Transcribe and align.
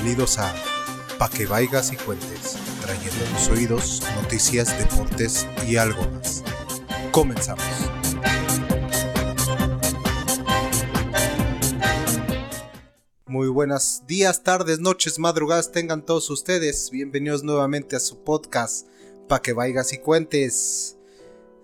Bienvenidos 0.00 0.38
a 0.38 0.54
Pa' 1.18 1.28
que 1.28 1.44
vayas 1.46 1.92
y 1.92 1.96
cuentes, 1.96 2.56
trayendo 2.80 3.16
a 3.24 3.36
tus 3.36 3.48
oídos 3.48 4.02
noticias, 4.22 4.78
deportes 4.78 5.44
y 5.66 5.74
algo 5.74 6.00
más. 6.12 6.44
Comenzamos. 7.10 7.64
Muy 13.26 13.48
buenos 13.48 14.04
días, 14.06 14.44
tardes, 14.44 14.78
noches, 14.78 15.18
madrugadas 15.18 15.72
tengan 15.72 16.06
todos 16.06 16.30
ustedes. 16.30 16.90
Bienvenidos 16.92 17.42
nuevamente 17.42 17.96
a 17.96 18.00
su 18.00 18.22
podcast, 18.22 18.86
Pa' 19.26 19.42
que 19.42 19.52
vayas 19.52 19.92
y 19.92 19.98
cuentes. 19.98 20.96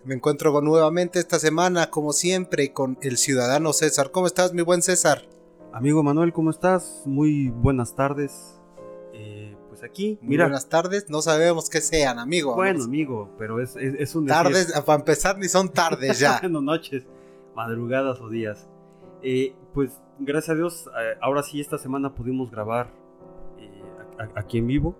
Me 0.02 0.16
encuentro 0.16 0.60
nuevamente 0.60 1.20
esta 1.20 1.38
semana, 1.38 1.88
como 1.88 2.12
siempre, 2.12 2.72
con 2.72 2.98
el 3.00 3.16
ciudadano 3.16 3.72
César. 3.72 4.10
¿Cómo 4.10 4.26
estás, 4.26 4.52
mi 4.54 4.62
buen 4.62 4.82
César? 4.82 5.33
Amigo 5.74 6.02
Manuel, 6.04 6.32
¿cómo 6.32 6.50
estás? 6.50 7.02
Muy 7.04 7.48
buenas 7.50 7.96
tardes. 7.96 8.60
Eh, 9.12 9.56
pues 9.68 9.82
aquí, 9.82 10.18
Muy 10.22 10.36
buenas 10.36 10.68
tardes. 10.68 11.10
No 11.10 11.20
sabemos 11.20 11.68
qué 11.68 11.80
sean, 11.80 12.18
amigo. 12.20 12.54
Bueno, 12.54 12.74
Vamos. 12.74 12.86
amigo, 12.86 13.30
pero 13.38 13.60
es, 13.60 13.74
es, 13.76 13.94
es 13.98 14.14
un 14.14 14.26
Tardes, 14.26 14.72
para 14.86 14.98
empezar, 15.00 15.36
ni 15.38 15.48
son 15.48 15.68
tardes 15.68 16.18
ya. 16.20 16.38
bueno, 16.42 16.60
noches, 16.60 17.06
madrugadas 17.56 18.20
o 18.20 18.28
días. 18.28 18.68
Eh, 19.22 19.54
pues 19.72 20.00
gracias 20.20 20.50
a 20.50 20.54
Dios, 20.54 20.86
eh, 21.00 21.16
ahora 21.20 21.42
sí 21.42 21.60
esta 21.60 21.76
semana 21.78 22.14
pudimos 22.14 22.50
grabar 22.52 22.88
eh, 23.58 23.82
a- 24.18 24.22
a- 24.24 24.40
aquí 24.40 24.58
en 24.58 24.66
vivo. 24.68 24.96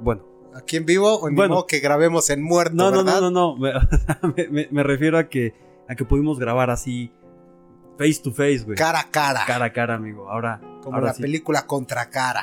Bueno, 0.00 0.22
¿Aquí 0.54 0.78
en 0.78 0.86
vivo 0.86 1.16
o 1.18 1.28
ni 1.28 1.36
Bueno. 1.36 1.52
modo 1.56 1.66
que 1.66 1.80
grabemos 1.80 2.30
en 2.30 2.42
muerto, 2.42 2.74
no, 2.76 2.90
no, 2.90 3.02
no, 3.02 3.20
no, 3.20 3.30
no, 3.30 3.56
me, 4.36 4.48
me- 4.48 4.68
me 4.70 4.82
refiero 4.82 5.18
a 5.18 5.28
que, 5.28 5.52
a 5.86 5.94
que 5.94 6.06
pudimos 6.06 6.38
grabar 6.38 6.70
así 6.70 7.12
face 7.98 8.20
to 8.22 8.32
face, 8.32 8.62
güey. 8.64 8.76
Cara 8.76 9.00
a 9.00 9.10
cara. 9.10 9.44
Cara 9.46 9.66
a 9.66 9.72
cara, 9.72 9.94
amigo. 9.94 10.28
Ahora, 10.28 10.60
como 10.82 10.96
ahora 10.96 11.08
la 11.08 11.14
sí. 11.14 11.22
película 11.22 11.66
Contra 11.66 12.08
Cara. 12.10 12.42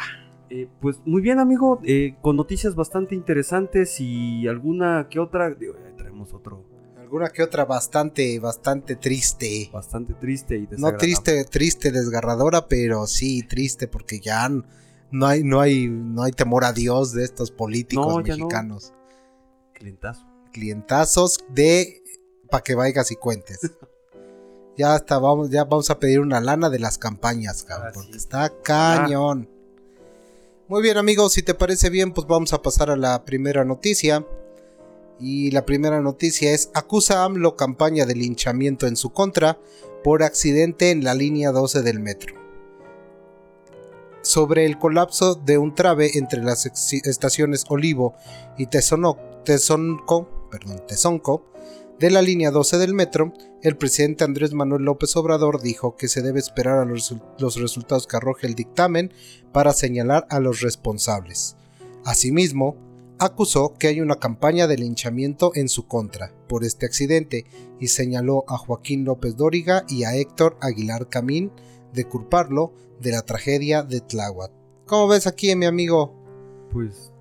Eh, 0.50 0.68
pues 0.82 0.98
muy 1.06 1.22
bien, 1.22 1.40
amigo, 1.40 1.80
eh, 1.84 2.16
con 2.22 2.36
noticias 2.36 2.76
bastante 2.76 3.16
interesantes 3.16 4.00
y 4.00 4.48
alguna 4.48 5.08
que 5.10 5.20
otra, 5.20 5.50
digo, 5.52 5.74
traemos 5.98 6.34
otro 6.34 6.64
Alguna 7.00 7.30
que 7.30 7.44
otra 7.44 7.66
bastante, 7.66 8.40
bastante 8.40 8.96
triste. 8.96 9.70
bastante 9.72 10.14
triste 10.14 10.56
y 10.58 10.62
No 10.62 10.68
desagradable. 10.68 10.98
triste, 11.00 11.46
triste, 11.46 11.92
desgarradora, 11.92 12.68
pero 12.68 13.06
sí 13.08 13.44
triste 13.44 13.88
porque 13.88 14.20
ya 14.20 14.50
no 15.12 15.28
hay, 15.28 15.44
no 15.44 15.60
hay, 15.62 15.88
no 15.90 16.24
hay 16.24 16.32
temor 16.32 16.66
a 16.66 16.74
Dios 16.74 17.14
de 17.14 17.24
estos 17.24 17.52
políticos 17.52 18.08
No, 18.08 18.22
ya 18.22 18.36
no. 18.36 18.46
mexicanos. 18.46 18.94
Clientazo. 19.74 20.26
Clientazos 20.52 21.44
de 21.50 22.02
pa' 22.50 22.62
que 22.62 22.74
vayas 22.76 23.12
y 23.12 23.16
cuentes. 23.16 23.60
ya 24.78 24.96
hasta 24.96 25.20
vamos, 25.20 25.50
ya 25.50 25.64
vamos 25.66 25.90
a 25.90 26.00
pedir 26.00 26.20
una 26.20 26.42
lana 26.42 26.70
de 26.70 26.80
las 26.80 26.98
campañas, 26.98 27.64
cabrón, 27.64 27.90
Ah, 27.90 27.94
porque 27.94 28.12
sí. 28.14 28.18
está 28.18 28.52
cañón. 28.64 29.50
Muy 30.68 30.82
bien, 30.82 30.98
amigos, 30.98 31.34
si 31.34 31.44
te 31.44 31.54
parece 31.54 31.90
bien, 31.90 32.14
pues 32.14 32.26
vamos 32.26 32.54
a 32.54 32.62
pasar 32.62 32.90
a 32.90 32.96
la 32.96 33.26
primera 33.26 33.64
noticia. 33.66 34.26
Y 35.20 35.52
la 35.52 35.64
primera 35.66 36.02
noticia 36.02 36.52
es 36.54 36.72
acusa 36.74 37.22
a 37.22 37.26
AMLO 37.26 37.56
campaña 37.56 38.06
de 38.06 38.16
linchamiento 38.16 38.88
en 38.88 38.96
su 38.96 39.12
contra 39.12 39.60
por 40.04 40.24
accidente 40.24 40.90
en 40.92 41.04
la 41.04 41.14
línea 41.14 41.52
12 41.52 41.82
del 41.84 42.00
metro. 42.00 42.36
Sobre 44.22 44.66
el 44.66 44.80
colapso 44.80 45.36
de 45.36 45.58
un 45.58 45.76
trave 45.76 46.18
entre 46.18 46.42
las 46.42 46.66
estaciones 46.66 47.66
Olivo 47.70 48.16
y 48.58 48.66
Tezonco, 48.68 50.28
perdón, 50.50 50.82
Tezonco 50.88 51.46
de 52.00 52.10
la 52.12 52.22
línea 52.22 52.52
12 52.52 52.78
del 52.78 52.94
metro, 52.94 53.34
el 53.62 53.78
presidente 53.78 54.24
Andrés 54.24 54.54
Manuel 54.54 54.84
López 54.84 55.16
Obrador 55.16 55.62
dijo 55.62 55.96
que 55.96 56.08
se 56.08 56.22
debe 56.22 56.40
esperar 56.40 56.80
a 56.80 56.86
los, 56.86 57.12
resu- 57.12 57.24
los 57.40 57.56
resultados 57.60 58.08
que 58.08 58.18
arroje 58.18 58.48
el 58.48 58.56
dictamen 58.56 59.14
para 59.52 59.72
señalar 59.74 60.26
a 60.30 60.40
los 60.40 60.62
responsables. 60.62 61.56
Asimismo, 62.04 62.76
acusó 63.20 63.74
que 63.76 63.88
hay 63.88 64.02
una 64.02 64.18
campaña 64.18 64.68
de 64.68 64.78
linchamiento 64.78 65.52
en 65.56 65.70
su 65.70 65.88
contra 65.88 66.34
por 66.48 66.66
este 66.66 66.86
accidente 66.86 67.46
y 67.80 67.88
señaló 67.88 68.44
a 68.50 68.58
Joaquín 68.58 69.06
López 69.06 69.38
Dóriga 69.38 69.86
y 69.88 70.04
a 70.04 70.16
Héctor 70.16 70.58
Aguilar 70.62 71.08
Camín 71.08 71.52
de 71.94 72.06
culparlo 72.06 72.74
de 73.00 73.12
la 73.12 73.22
tragedia 73.22 73.84
de 73.84 74.02
Tláhuac. 74.02 74.52
¿Cómo 74.88 75.08
ves 75.08 75.26
aquí, 75.28 75.56
mi 75.56 75.68
amigo? 75.68 76.14
Pues, 76.72 77.14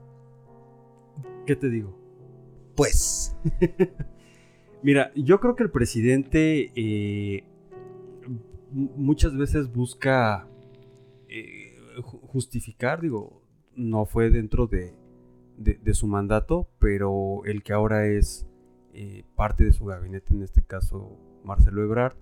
¿qué 1.47 1.55
te 1.55 1.69
digo? 1.69 1.97
Pues, 2.75 3.37
Mira, 4.83 5.13
yo 5.15 5.39
creo 5.41 5.55
que 5.55 5.63
el 5.63 5.71
presidente 5.71 6.73
eh, 6.75 7.45
muchas 8.73 9.37
veces 9.37 9.73
busca 9.73 10.49
eh, 11.29 11.77
ju- 11.99 12.21
justificar, 12.27 13.01
digo, 13.01 13.43
no 13.77 14.07
fue 14.07 14.31
dentro 14.31 14.67
de, 14.67 14.95
de- 15.57 15.95
su 15.95 16.07
mandato, 16.07 16.69
pero 16.79 17.43
el 17.45 17.63
que 17.63 17.73
ahora 17.73 18.07
es 18.07 18.47
eh, 18.95 19.25
parte 19.37 19.65
de 19.65 19.73
su 19.73 19.85
gabinete, 19.85 20.35
en 20.35 20.43
este 20.43 20.63
caso 20.63 21.17
Marcelo 21.45 21.83
Ebrard, 21.83 22.15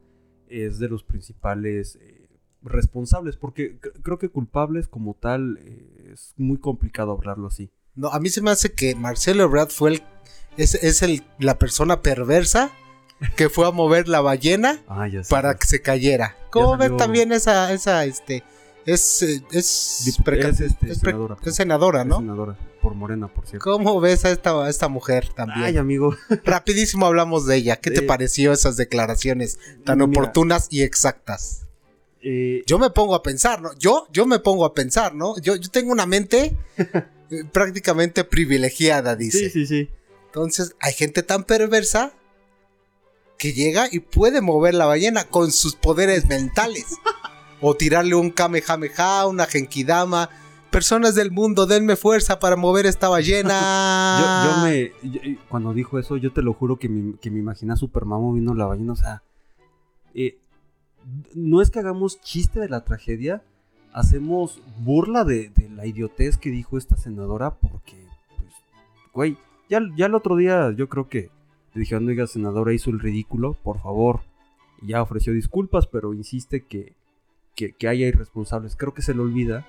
es 0.48 0.78
de 0.78 0.88
los 0.88 1.02
principales 1.04 1.96
eh, 2.02 2.28
responsables, 2.62 3.36
porque 3.36 3.78
cre- 3.80 3.92
creo 4.02 4.18
que 4.18 4.28
culpables 4.28 4.86
como 4.86 5.14
tal 5.14 5.58
eh, 5.62 6.10
es 6.12 6.34
muy 6.36 6.58
complicado 6.58 7.12
hablarlo 7.12 7.46
así. 7.46 7.70
no, 7.94 8.08
a 8.08 8.20
mí 8.20 8.28
se 8.28 8.42
me 8.42 8.50
hace 8.50 8.74
que 8.74 8.94
Marcelo 8.94 9.44
Ebrard 9.44 9.70
fue 9.70 9.90
el, 9.92 10.02
es, 10.62 10.74
es 10.76 11.02
el, 11.02 11.22
la 11.38 11.58
persona 11.58 12.02
perversa 12.02 12.70
que 13.36 13.48
fue 13.50 13.66
a 13.66 13.70
mover 13.70 14.08
la 14.08 14.20
ballena 14.20 14.80
Ah, 14.88 15.06
para 15.28 15.54
que 15.56 15.66
se 15.66 15.82
cayera. 15.82 16.36
¿Cómo 16.50 16.78
salió- 16.78 16.96
también 16.96 17.32
esa, 17.32 17.72
esa, 17.72 18.04
este, 18.06 18.42
es, 18.86 19.20
es, 19.22 19.44
es, 19.52 20.60
este, 20.60 20.90
es 20.92 20.98
senadora, 20.98 21.36
es 21.44 21.54
senadora, 21.54 22.00
Es 22.00 22.06
¿no? 22.06 22.18
senadora, 22.18 22.56
por 22.80 22.94
Morena, 22.94 23.28
por 23.28 23.46
cierto. 23.46 23.62
¿Cómo 23.62 24.00
ves 24.00 24.24
a 24.24 24.30
esta, 24.30 24.64
a 24.64 24.70
esta 24.70 24.88
mujer 24.88 25.28
también? 25.34 25.62
Ay, 25.64 25.76
amigo. 25.76 26.16
Rapidísimo 26.44 27.04
hablamos 27.06 27.46
de 27.46 27.56
ella. 27.56 27.76
¿Qué 27.76 27.90
te 27.90 28.02
pareció 28.02 28.52
esas 28.52 28.76
declaraciones 28.78 29.58
tan 29.84 29.98
mira, 29.98 30.06
oportunas 30.10 30.68
y 30.70 30.82
exactas? 30.82 31.66
eh, 32.22 32.62
Yo 32.66 32.78
me 32.78 32.88
pongo 32.90 33.14
a 33.14 33.22
pensar, 33.22 33.60
¿no? 33.60 33.70
Yo, 33.78 34.06
yo 34.12 34.24
me 34.26 34.38
pongo 34.38 34.64
a 34.64 34.72
pensar, 34.72 35.14
¿no? 35.14 35.38
Yo, 35.40 35.56
yo 35.56 35.70
tengo 35.70 35.92
una 35.92 36.06
mente 36.06 36.56
eh, 36.78 37.44
prácticamente 37.52 38.24
privilegiada, 38.24 39.14
dice. 39.14 39.38
sí, 39.38 39.50
sí, 39.50 39.66
sí. 39.66 39.88
Entonces, 40.30 40.76
hay 40.80 40.92
gente 40.92 41.24
tan 41.24 41.42
perversa 41.42 42.12
que 43.36 43.52
llega 43.52 43.88
y 43.90 43.98
puede 43.98 44.40
mover 44.40 44.74
la 44.74 44.86
ballena 44.86 45.24
con 45.24 45.50
sus 45.50 45.74
poderes 45.74 46.28
mentales. 46.28 46.86
o 47.60 47.74
tirarle 47.74 48.14
un 48.14 48.30
Kamehameha, 48.30 49.26
una 49.26 49.46
Genkidama. 49.46 50.30
Personas 50.70 51.16
del 51.16 51.32
mundo, 51.32 51.66
denme 51.66 51.96
fuerza 51.96 52.38
para 52.38 52.54
mover 52.54 52.86
esta 52.86 53.08
ballena. 53.08 54.62
yo 55.02 55.10
me. 55.10 55.36
cuando 55.48 55.74
dijo 55.74 55.98
eso, 55.98 56.16
yo 56.16 56.32
te 56.32 56.42
lo 56.42 56.54
juro 56.54 56.78
que 56.78 56.88
me, 56.88 57.18
que 57.18 57.30
me 57.30 57.40
imaginé 57.40 57.72
a 57.72 57.76
Superman 57.76 58.20
moviendo 58.20 58.54
la 58.54 58.66
ballena. 58.66 58.92
O 58.92 58.96
sea, 58.96 59.24
eh, 60.14 60.38
no 61.34 61.60
es 61.60 61.70
que 61.70 61.80
hagamos 61.80 62.20
chiste 62.20 62.60
de 62.60 62.68
la 62.68 62.84
tragedia, 62.84 63.42
hacemos 63.92 64.60
burla 64.78 65.24
de, 65.24 65.48
de 65.48 65.68
la 65.70 65.86
idiotez 65.86 66.38
que 66.38 66.50
dijo 66.50 66.78
esta 66.78 66.96
senadora, 66.96 67.56
porque, 67.56 68.06
pues, 68.36 68.52
güey, 69.12 69.38
ya, 69.70 69.80
ya 69.96 70.06
el 70.06 70.14
otro 70.14 70.36
día 70.36 70.72
yo 70.76 70.88
creo 70.88 71.08
que 71.08 71.30
le 71.72 71.80
dijeron, 71.80 72.06
oiga, 72.08 72.26
senadora, 72.26 72.72
hizo 72.72 72.90
el 72.90 72.98
ridículo, 73.00 73.54
por 73.62 73.80
favor. 73.80 74.20
Y 74.82 74.88
ya 74.88 75.02
ofreció 75.02 75.32
disculpas, 75.32 75.86
pero 75.86 76.12
insiste 76.14 76.64
que, 76.66 76.94
que, 77.54 77.72
que 77.72 77.88
haya 77.88 78.06
irresponsables. 78.08 78.74
Creo 78.76 78.92
que 78.92 79.02
se 79.02 79.14
le 79.14 79.20
olvida 79.20 79.66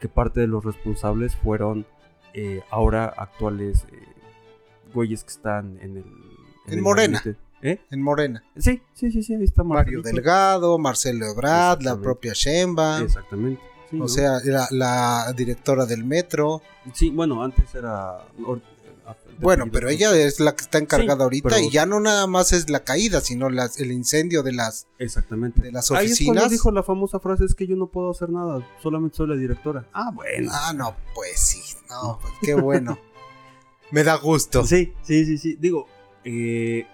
que 0.00 0.08
parte 0.08 0.40
de 0.40 0.46
los 0.46 0.64
responsables 0.64 1.36
fueron 1.36 1.86
eh, 2.34 2.62
ahora 2.70 3.04
actuales 3.04 3.86
eh, 3.92 3.98
güeyes 4.94 5.24
que 5.24 5.30
están 5.30 5.78
en 5.80 5.98
el... 5.98 6.04
En 6.66 6.74
el 6.74 6.82
Morena. 6.82 7.22
¿Eh? 7.60 7.80
En 7.90 8.02
Morena. 8.02 8.42
Sí, 8.56 8.80
sí, 8.94 9.12
sí, 9.12 9.22
sí, 9.22 9.34
ahí 9.34 9.44
está 9.44 9.62
Mario. 9.62 10.02
Delgado, 10.02 10.78
Marcelo 10.78 11.26
Ebrard, 11.26 11.82
la 11.82 12.00
propia 12.00 12.32
Sheinbaum. 12.34 13.02
Exactamente. 13.04 13.62
sí, 13.90 13.96
O 13.96 14.00
¿no? 14.00 14.08
sea, 14.08 14.38
la, 14.44 14.66
la 14.70 15.32
directora 15.36 15.86
del 15.86 16.04
metro. 16.04 16.62
Sí, 16.94 17.10
bueno, 17.10 17.42
antes 17.42 17.74
era... 17.74 18.26
Bueno, 19.40 19.66
pero 19.72 19.86
pues, 19.88 19.96
ella 19.96 20.14
es 20.16 20.38
la 20.40 20.54
que 20.54 20.62
está 20.62 20.78
encargada 20.78 21.16
Sí, 21.16 21.22
ahorita 21.22 21.48
pero- 21.50 21.60
y 21.62 21.70
ya 21.70 21.86
no 21.86 22.00
nada 22.00 22.26
más 22.26 22.52
es 22.52 22.70
la 22.70 22.84
caída, 22.84 23.20
sino 23.20 23.50
las- 23.50 23.78
el 23.80 23.90
incendio 23.92 24.42
de 24.42 24.52
las, 24.52 24.86
Exactamente. 24.98 25.60
de 25.62 25.72
las 25.72 25.90
Ahí 25.90 26.06
es 26.06 26.12
oficinas. 26.12 26.34
cuando 26.36 26.52
dijo 26.52 26.70
la 26.72 26.82
famosa 26.82 27.18
frase, 27.20 27.44
es 27.44 27.54
que 27.54 27.66
yo 27.66 27.76
no 27.76 27.86
puedo 27.88 28.10
hacer 28.10 28.30
nada, 28.30 28.66
solamente 28.82 29.16
soy 29.16 29.28
la 29.28 29.36
directora. 29.36 29.88
Ah, 29.92 30.10
bueno. 30.14 30.50
Ah, 30.54 30.72
no, 30.74 30.94
pues 31.14 31.40
sí, 31.40 31.60
no, 31.90 32.18
pues 32.20 32.32
qué 32.42 32.54
bueno. 32.54 32.98
Me 33.90 34.04
da 34.04 34.16
gusto. 34.16 34.64
Sí, 34.64 34.92
sí, 35.02 35.24
sí, 35.26 35.36
sí. 35.38 35.56
Digo, 35.60 35.86
eh, 36.24 36.86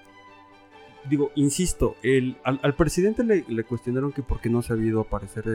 digo, 1.09 1.31
insisto, 1.37 1.95
el, 2.03 2.37
al, 2.45 2.59
al 2.63 2.75
presidente 2.75 3.23
le, 3.25 3.45
le 3.49 3.65
cuestionaron 3.65 4.13
que 4.13 4.23
por 4.23 4.41
qué 4.41 4.51
no 4.51 4.63
se 4.63 4.73
había 4.73 4.89
ido 4.89 4.99
a 5.01 5.03
aparecer 5.03 5.47
en, 5.47 5.55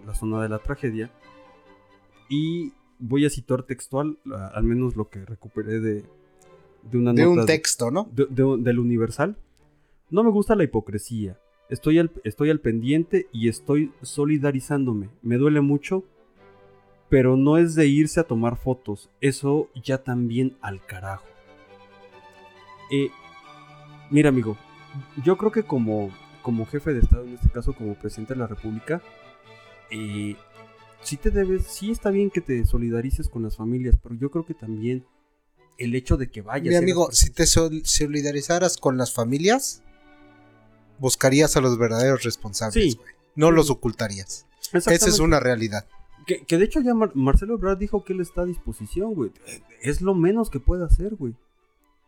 en 0.00 0.06
la 0.06 0.14
zona 0.14 0.42
de 0.42 0.48
la 0.48 0.58
tragedia. 0.58 1.10
Y 2.28 2.72
voy 2.98 3.24
a 3.26 3.30
citar 3.30 3.62
textual, 3.64 4.18
al 4.54 4.64
menos 4.64 4.96
lo 4.96 5.08
que 5.08 5.24
recuperé 5.24 5.80
de, 5.80 6.04
de 6.90 6.98
una 6.98 7.12
De 7.12 7.24
nota 7.24 7.40
un 7.40 7.46
texto, 7.46 7.90
¿no? 7.90 8.08
de- 8.12 8.26
de- 8.30 8.56
del 8.62 8.78
Universal. 8.78 9.36
No 10.10 10.22
me 10.24 10.30
gusta 10.30 10.54
la 10.54 10.64
hipocresía. 10.64 11.38
Estoy 11.68 11.98
al, 11.98 12.10
estoy 12.22 12.50
al 12.50 12.60
pendiente 12.60 13.26
y 13.32 13.48
estoy 13.48 13.92
solidarizándome. 14.02 15.08
Me 15.22 15.36
duele 15.36 15.60
mucho 15.60 16.04
Pero 17.08 17.36
no 17.36 17.56
es 17.56 17.76
de 17.76 17.86
irse 17.86 18.18
a 18.18 18.24
tomar 18.24 18.56
fotos. 18.56 19.10
Eso 19.20 19.68
ya 19.80 20.02
también 20.02 20.56
al 20.60 20.84
carajo. 20.84 21.24
Eh, 22.90 23.10
mira, 24.10 24.28
amigo, 24.30 24.56
yo 25.24 25.36
creo 25.36 25.52
que 25.52 25.62
como, 25.62 26.10
como 26.42 26.66
jefe 26.66 26.92
de 26.94 27.00
Estado, 27.00 27.22
en 27.24 27.34
este 27.34 27.48
caso 27.50 27.74
como 27.74 27.94
presidente 27.94 28.34
de 28.34 28.40
la 28.40 28.48
República, 28.48 29.02
eh, 29.92 30.34
sí 31.06 31.16
te 31.16 31.30
debes, 31.30 31.64
sí 31.66 31.92
está 31.92 32.10
bien 32.10 32.30
que 32.30 32.40
te 32.40 32.64
solidarices 32.66 33.28
con 33.28 33.44
las 33.44 33.56
familias, 33.56 33.96
pero 34.02 34.16
yo 34.16 34.30
creo 34.30 34.44
que 34.44 34.54
también 34.54 35.06
el 35.78 35.94
hecho 35.94 36.16
de 36.16 36.30
que 36.30 36.42
vayas. 36.42 36.68
Mi 36.68 36.74
amigo, 36.74 37.12
si 37.12 37.30
te 37.30 37.46
solidarizaras 37.46 38.76
con 38.76 38.96
las 38.96 39.12
familias, 39.12 39.82
buscarías 40.98 41.56
a 41.56 41.60
los 41.60 41.78
verdaderos 41.78 42.24
responsables, 42.24 42.96
güey. 42.96 43.14
No 43.36 43.50
los 43.50 43.70
ocultarías. 43.70 44.46
Esa 44.72 44.92
es 44.92 45.20
una 45.20 45.38
realidad. 45.38 45.86
Que, 46.26 46.44
de 46.58 46.64
hecho 46.64 46.80
ya 46.80 46.92
Marcelo 46.94 47.54
Ebrard 47.54 47.78
dijo 47.78 48.02
que 48.02 48.12
él 48.12 48.20
está 48.20 48.40
a 48.40 48.46
disposición, 48.46 49.14
güey. 49.14 49.30
Es 49.82 50.00
lo 50.00 50.14
menos 50.14 50.50
que 50.50 50.58
puede 50.58 50.84
hacer, 50.84 51.14
güey. 51.14 51.34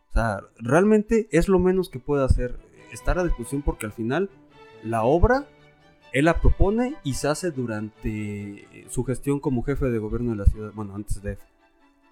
O 0.09 0.13
sea, 0.13 0.41
realmente 0.57 1.29
es 1.31 1.47
lo 1.47 1.59
menos 1.59 1.89
que 1.89 1.99
puede 1.99 2.25
hacer. 2.25 2.59
Estar 2.91 3.19
a 3.19 3.23
disposición 3.23 3.61
porque 3.61 3.85
al 3.85 3.93
final 3.93 4.31
la 4.83 5.03
obra 5.03 5.47
él 6.11 6.25
la 6.25 6.39
propone 6.39 6.95
y 7.03 7.13
se 7.13 7.27
hace 7.27 7.51
durante 7.51 8.67
su 8.89 9.03
gestión 9.03 9.39
como 9.39 9.63
jefe 9.63 9.85
de 9.85 9.99
gobierno 9.99 10.31
de 10.31 10.37
la 10.37 10.45
ciudad. 10.45 10.71
Bueno, 10.73 10.95
antes 10.95 11.21
de 11.21 11.37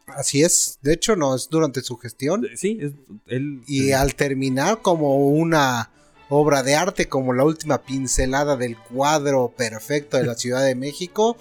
Así 0.07 0.41
es, 0.41 0.79
de 0.81 0.93
hecho 0.93 1.17
no, 1.17 1.35
es 1.35 1.49
durante 1.49 1.81
su 1.81 1.97
gestión. 1.97 2.47
Sí, 2.55 2.77
es 2.81 2.93
él. 3.27 3.61
Y 3.67 3.91
al 3.91 4.15
terminar 4.15 4.81
como 4.81 5.27
una 5.27 5.91
obra 6.29 6.63
de 6.63 6.75
arte, 6.75 7.09
como 7.09 7.33
la 7.33 7.43
última 7.43 7.79
pincelada 7.79 8.55
del 8.55 8.77
cuadro 8.77 9.53
perfecto 9.55 10.17
de 10.17 10.25
la 10.25 10.35
Ciudad 10.35 10.63
de 10.63 10.75
México, 10.75 11.35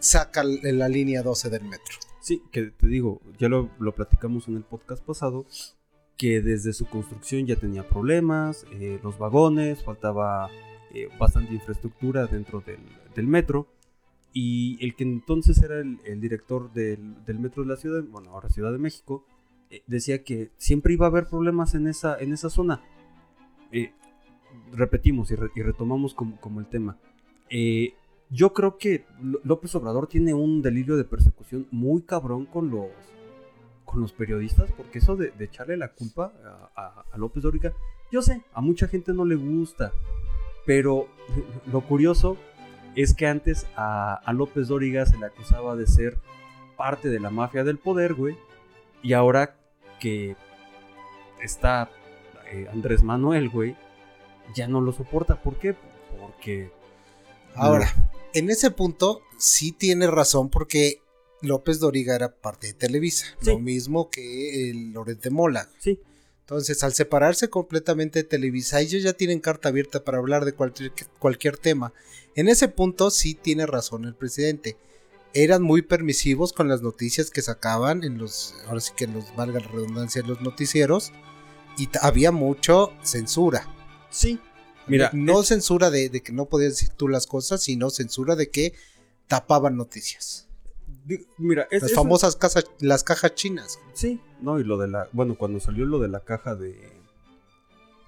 saca 0.00 0.42
la 0.42 0.88
línea 0.88 1.22
12 1.22 1.50
del 1.50 1.64
metro. 1.64 1.94
Sí, 2.20 2.42
que 2.50 2.72
te 2.72 2.88
digo, 2.88 3.20
ya 3.38 3.48
lo, 3.48 3.70
platicamos 3.94 4.48
en 4.48 4.56
el 4.56 4.64
podcast 4.64 5.04
pasado, 5.04 5.46
que 6.16 6.40
desde 6.40 6.72
su 6.72 6.86
construcción 6.86 7.46
ya 7.46 7.54
tenía 7.54 7.88
problemas, 7.88 8.66
eh, 8.72 8.98
los 9.04 9.18
vagones, 9.18 9.84
faltaba 9.84 10.50
eh, 10.94 11.08
bastante 11.18 11.54
infraestructura 11.54 12.26
dentro 12.26 12.60
del, 12.60 12.80
del 13.14 13.26
metro. 13.26 13.68
Y 14.38 14.76
el 14.84 14.94
que 14.94 15.04
entonces 15.04 15.62
era 15.62 15.80
el, 15.80 16.20
director 16.20 16.70
del, 16.74 17.16
metro 17.38 17.62
de 17.62 17.70
la 17.70 17.76
ciudad, 17.76 18.02
bueno, 18.02 18.32
ahora 18.32 18.50
Ciudad 18.50 18.70
de 18.70 18.76
México, 18.76 19.24
eh, 19.70 19.82
decía 19.86 20.24
que 20.24 20.50
siempre 20.58 20.92
iba 20.92 21.06
a 21.06 21.08
haber 21.08 21.26
problemas 21.26 21.74
en 21.74 21.86
esa, 21.86 22.18
en 22.18 22.34
esa 22.34 22.50
zona. 22.50 22.82
Eh, 23.72 23.92
repetimos 24.74 25.30
y, 25.30 25.36
retomamos 25.36 26.12
como, 26.12 26.38
como, 26.38 26.60
el 26.60 26.66
tema. 26.66 26.98
Eh, 27.48 27.94
yo 28.28 28.52
creo 28.52 28.76
que 28.76 29.06
López 29.42 29.74
Obrador 29.74 30.06
tiene 30.06 30.34
un 30.34 30.60
delirio 30.60 30.98
de 30.98 31.04
persecución 31.04 31.66
muy 31.70 32.02
cabrón 32.02 32.44
con 32.44 32.68
los, 32.68 32.90
con 33.86 34.02
los 34.02 34.12
periodistas, 34.12 34.70
porque 34.72 34.98
eso 34.98 35.16
de, 35.16 35.32
echarle 35.38 35.78
la 35.78 35.92
culpa 35.92 36.34
a, 36.74 37.06
a 37.10 37.16
López 37.16 37.42
Dóriga, 37.42 37.72
yo 38.12 38.20
sé, 38.20 38.44
a 38.52 38.60
mucha 38.60 38.86
gente 38.86 39.14
no 39.14 39.24
le 39.24 39.36
gusta, 39.36 39.92
pero 40.66 41.08
lo 41.72 41.80
curioso 41.80 42.36
es 42.94 43.14
que 43.14 43.26
antes 43.26 43.66
a, 43.76 44.20
López 44.32 44.68
Dóriga 44.68 45.06
se 45.06 45.16
le 45.18 45.26
acusaba 45.26 45.76
de 45.76 45.86
ser 45.86 46.18
parte 46.76 47.08
de 47.08 47.20
la 47.20 47.30
mafia 47.30 47.64
del 47.64 47.78
poder, 47.78 48.14
güey. 48.14 48.36
Y 49.02 49.12
ahora 49.12 49.56
que 50.00 50.36
está 51.42 51.90
eh, 52.50 52.66
Andrés 52.72 53.02
Manuel, 53.02 53.48
güey, 53.48 53.76
ya 54.54 54.66
no 54.66 54.80
lo 54.80 54.92
soporta. 54.92 55.42
¿Por 55.42 55.58
qué? 55.58 55.76
Porque... 56.18 56.70
Ahora, 57.54 57.90
en 58.34 58.50
ese 58.50 58.70
punto 58.70 59.22
sí 59.38 59.72
tiene 59.72 60.06
razón 60.06 60.50
porque 60.50 61.00
López 61.42 61.80
Dóriga 61.80 62.14
era 62.14 62.34
parte 62.34 62.68
de 62.68 62.74
Televisa. 62.74 63.26
Lo 63.42 63.58
mismo 63.58 64.10
que 64.10 64.70
el 64.70 64.92
Lorente 64.92 65.30
Mola. 65.30 65.68
Sí. 65.78 66.00
Entonces, 66.46 66.84
al 66.84 66.94
separarse 66.94 67.50
completamente 67.50 68.20
de 68.20 68.28
Televisa, 68.28 68.80
ellos 68.80 69.02
ya 69.02 69.14
tienen 69.14 69.40
carta 69.40 69.68
abierta 69.68 70.04
para 70.04 70.18
hablar 70.18 70.44
de 70.44 70.52
cualquier, 70.52 70.92
cualquier 71.18 71.58
tema. 71.58 71.92
En 72.36 72.46
ese 72.46 72.68
punto 72.68 73.10
sí 73.10 73.34
tiene 73.34 73.66
razón 73.66 74.04
el 74.04 74.14
presidente. 74.14 74.76
Eran 75.34 75.62
muy 75.62 75.82
permisivos 75.82 76.52
con 76.52 76.68
las 76.68 76.82
noticias 76.82 77.30
que 77.30 77.42
sacaban 77.42 78.04
en 78.04 78.16
los, 78.18 78.54
ahora 78.68 78.78
sí 78.78 78.92
que 78.96 79.08
los 79.08 79.34
valga 79.34 79.58
la 79.58 79.66
redundancia, 79.66 80.20
en 80.20 80.28
los 80.28 80.40
noticieros. 80.40 81.10
Y 81.78 81.88
había 82.00 82.30
mucho 82.30 82.92
censura. 83.02 83.66
Sí. 84.08 84.38
Mira, 84.86 85.10
no 85.12 85.42
censura 85.42 85.90
de, 85.90 86.10
de 86.10 86.22
que 86.22 86.32
no 86.32 86.46
podías 86.46 86.74
decir 86.74 86.90
tú 86.90 87.08
las 87.08 87.26
cosas, 87.26 87.60
sino 87.60 87.90
censura 87.90 88.36
de 88.36 88.50
que 88.50 88.72
tapaban 89.26 89.74
noticias. 89.74 90.45
Mira, 91.38 91.68
las 91.70 91.92
famosas 91.92 92.36
las 92.80 93.04
cajas 93.04 93.34
chinas. 93.34 93.78
Sí, 93.92 94.20
no, 94.40 94.58
y 94.58 94.64
lo 94.64 94.76
de 94.76 94.88
la, 94.88 95.08
bueno, 95.12 95.36
cuando 95.36 95.60
salió 95.60 95.84
lo 95.86 96.00
de 96.00 96.08
la 96.08 96.20
caja 96.20 96.56
de, 96.56 96.92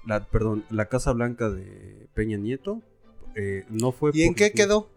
la, 0.05 0.25
perdón, 0.25 0.65
la 0.71 0.87
Casa 0.87 1.13
Blanca 1.13 1.51
de 1.51 2.09
Peña 2.15 2.39
Nieto, 2.39 2.83
eh, 3.35 3.65
no 3.69 3.93
fue. 3.93 4.11
¿Y 4.15 4.23
en 4.23 4.35
qué 4.35 4.53
quedó? 4.53 4.89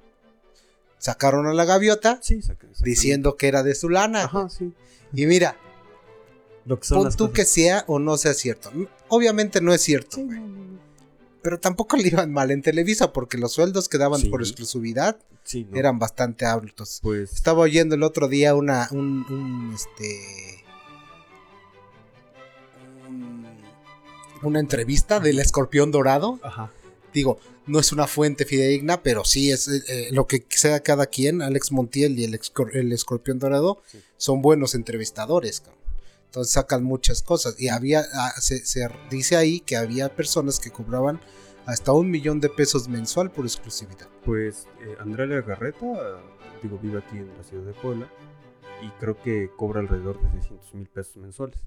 Sacaron 0.98 1.48
a 1.48 1.54
la 1.54 1.66
gaviota 1.66 2.20
sí, 2.22 2.42
diciendo 2.84 3.36
que 3.36 3.48
era 3.48 3.64
de 3.64 3.76
su 3.76 3.90
lana. 3.90 4.24
Ajá, 4.24 4.50
sí. 4.50 4.74
Y 5.14 5.26
mira, 5.26 5.58
lo 6.66 6.80
que 6.80 6.88
pon 6.90 7.16
tú 7.16 7.32
que 7.32 7.46
sea 7.46 7.84
o 7.88 8.00
no 8.00 8.18
sea 8.18 8.34
cierto. 8.34 8.72
Obviamente 9.10 9.62
no 9.62 9.74
es 9.74 9.82
cierto, 9.82 10.18
Pero 11.42 11.60
tampoco 11.60 11.98
le 11.98 12.08
iban 12.08 12.32
mal 12.32 12.52
en 12.52 12.62
Televisa 12.62 13.12
porque 13.14 13.38
los 13.38 13.54
sueldos 13.54 13.90
que 13.90 13.98
daban 13.98 14.22
por 14.30 14.42
exclusividad 14.42 15.18
eran 15.74 16.00
bastante 16.00 16.46
altos. 16.46 17.00
Pues... 17.02 17.34
Estaba 17.34 17.62
oyendo 17.62 17.96
el 17.96 18.04
otro 18.04 18.28
día 18.28 18.54
una, 18.54 18.88
un, 18.92 19.72
este, 19.74 20.64
una 24.44 24.60
entrevista 24.60 25.20
del 25.20 25.40
escorpión 25.40 25.92
dorado. 25.92 26.40
Digo, 27.14 27.40
no 27.66 27.80
es 27.80 27.92
una 27.92 28.08
fuente 28.08 28.46
fidedigna, 28.46 29.04
pero 29.04 29.26
sí 29.26 29.52
es 29.52 29.68
eh, 29.68 29.84
eh, 29.88 30.08
lo 30.12 30.28
que 30.28 30.46
sea 30.50 30.80
cada 30.82 31.08
quien. 31.08 31.42
Alex 31.42 31.72
Montiel 31.72 32.18
y 32.20 32.24
el, 32.24 32.40
el 32.74 32.92
escorpión 32.92 33.40
dorado 33.40 33.82
son 34.18 34.42
buenos 34.42 34.76
entrevistadores. 34.76 35.64
Entonces 36.32 36.54
sacan 36.54 36.86
muchas 36.86 37.22
cosas. 37.22 37.60
Y 37.60 37.68
había, 37.68 38.06
ah, 38.14 38.32
se, 38.40 38.64
dice 39.10 39.36
ahí 39.36 39.60
que 39.60 39.76
había 39.76 40.16
personas 40.16 40.62
que 40.62 40.72
cobraban 40.72 41.20
hasta 41.66 41.92
un 41.92 42.10
millón 42.10 42.40
de 42.40 42.48
pesos 42.48 42.88
mensual 42.88 43.32
por 43.32 43.44
exclusividad. 43.44 44.08
Pues 44.24 44.66
eh, 44.80 44.96
Andrea 45.02 45.42
Garreta, 45.42 46.22
digo, 46.64 46.80
vive 46.82 47.00
aquí 47.00 47.18
en 47.18 47.36
la 47.36 47.44
ciudad 47.44 47.66
de 47.66 47.74
Puebla 47.74 48.10
y 48.82 48.90
creo 48.92 49.22
que 49.22 49.52
cobra 49.58 49.82
alrededor 49.82 50.22
de 50.22 50.32
600 50.40 50.74
mil 50.74 50.88
pesos 50.88 51.18
mensuales. 51.18 51.66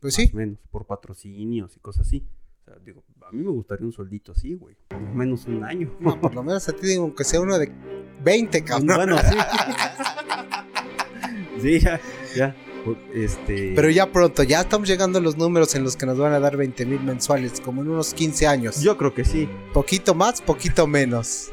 Pues 0.00 0.12
sí. 0.12 0.30
menos, 0.34 0.58
por 0.70 0.84
patrocinios 0.84 1.74
y 1.74 1.80
cosas 1.80 2.06
así. 2.06 2.28
O 2.60 2.64
sea, 2.66 2.74
digo, 2.84 3.04
a 3.26 3.32
mí 3.32 3.42
me 3.42 3.52
gustaría 3.52 3.86
un 3.86 3.92
sueldito 3.92 4.32
así, 4.32 4.52
güey. 4.52 4.76
Menos 5.14 5.46
un 5.46 5.64
año. 5.64 5.96
No, 5.98 6.20
por 6.20 6.34
lo 6.34 6.42
menos 6.42 6.68
a 6.68 6.74
ti 6.74 6.88
digo, 6.88 7.04
aunque 7.04 7.24
sea 7.24 7.40
uno 7.40 7.58
de 7.58 7.72
20, 8.22 8.64
cabrón. 8.64 8.96
Bueno, 8.96 9.16
sí. 9.18 9.36
sí, 11.62 11.80
ya, 11.80 11.98
ya. 12.36 12.54
Este... 13.14 13.72
Pero 13.74 13.90
ya 13.90 14.10
pronto, 14.10 14.42
ya 14.42 14.60
estamos 14.60 14.88
llegando 14.88 15.18
a 15.18 15.22
los 15.22 15.36
números 15.36 15.74
en 15.74 15.84
los 15.84 15.96
que 15.96 16.06
nos 16.06 16.18
van 16.18 16.32
a 16.32 16.40
dar 16.40 16.56
20 16.56 16.86
mil 16.86 17.00
mensuales, 17.00 17.60
como 17.60 17.82
en 17.82 17.88
unos 17.88 18.14
15 18.14 18.46
años. 18.46 18.80
Yo 18.80 18.96
creo 18.96 19.14
que 19.14 19.24
sí. 19.24 19.48
Poquito 19.72 20.14
más, 20.14 20.40
poquito 20.40 20.86
menos. 20.86 21.50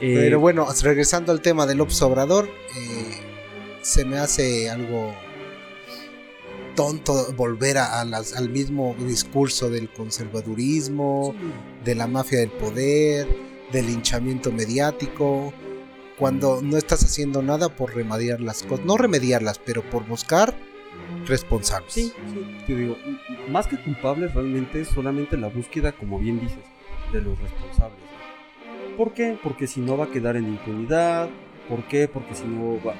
Eh, 0.00 0.14
Pero 0.16 0.40
bueno, 0.40 0.66
regresando 0.82 1.32
al 1.32 1.40
tema 1.40 1.66
del 1.66 1.80
obsobrador, 1.80 2.46
eh, 2.46 3.16
se 3.82 4.04
me 4.04 4.18
hace 4.18 4.68
algo 4.68 5.14
tonto 6.74 7.32
volver 7.34 7.78
a, 7.78 8.00
al 8.00 8.50
mismo 8.50 8.94
discurso 8.98 9.70
del 9.70 9.90
conservadurismo, 9.90 11.34
de 11.84 11.94
la 11.94 12.06
mafia 12.06 12.40
del 12.40 12.50
poder, 12.50 13.26
del 13.72 13.86
linchamiento 13.86 14.52
mediático 14.52 15.52
cuando 16.18 16.60
no 16.62 16.76
estás 16.76 17.04
haciendo 17.04 17.42
nada 17.42 17.68
por 17.68 17.94
remediar 17.94 18.40
las 18.40 18.62
cosas, 18.62 18.84
no 18.84 18.96
remediarlas, 18.96 19.58
pero 19.58 19.82
por 19.82 20.06
buscar 20.06 20.54
responsables. 21.26 21.92
Sí, 21.92 22.12
sí, 22.32 22.56
te 22.66 22.74
digo, 22.74 22.96
más 23.50 23.66
que 23.66 23.80
culpables 23.82 24.34
realmente 24.34 24.80
es 24.80 24.88
solamente 24.88 25.36
la 25.36 25.48
búsqueda, 25.48 25.92
como 25.92 26.18
bien 26.18 26.40
dices, 26.40 26.64
de 27.12 27.20
los 27.20 27.38
responsables. 27.40 27.98
¿Por 28.96 29.12
qué? 29.12 29.38
Porque 29.42 29.66
si 29.66 29.80
no 29.80 29.96
va 29.96 30.06
a 30.06 30.10
quedar 30.10 30.36
en 30.36 30.48
impunidad. 30.48 31.28
¿Por 31.68 31.82
qué? 31.88 32.06
Porque 32.06 32.34
si 32.34 32.44
no 32.44 32.78
va, 32.84 32.94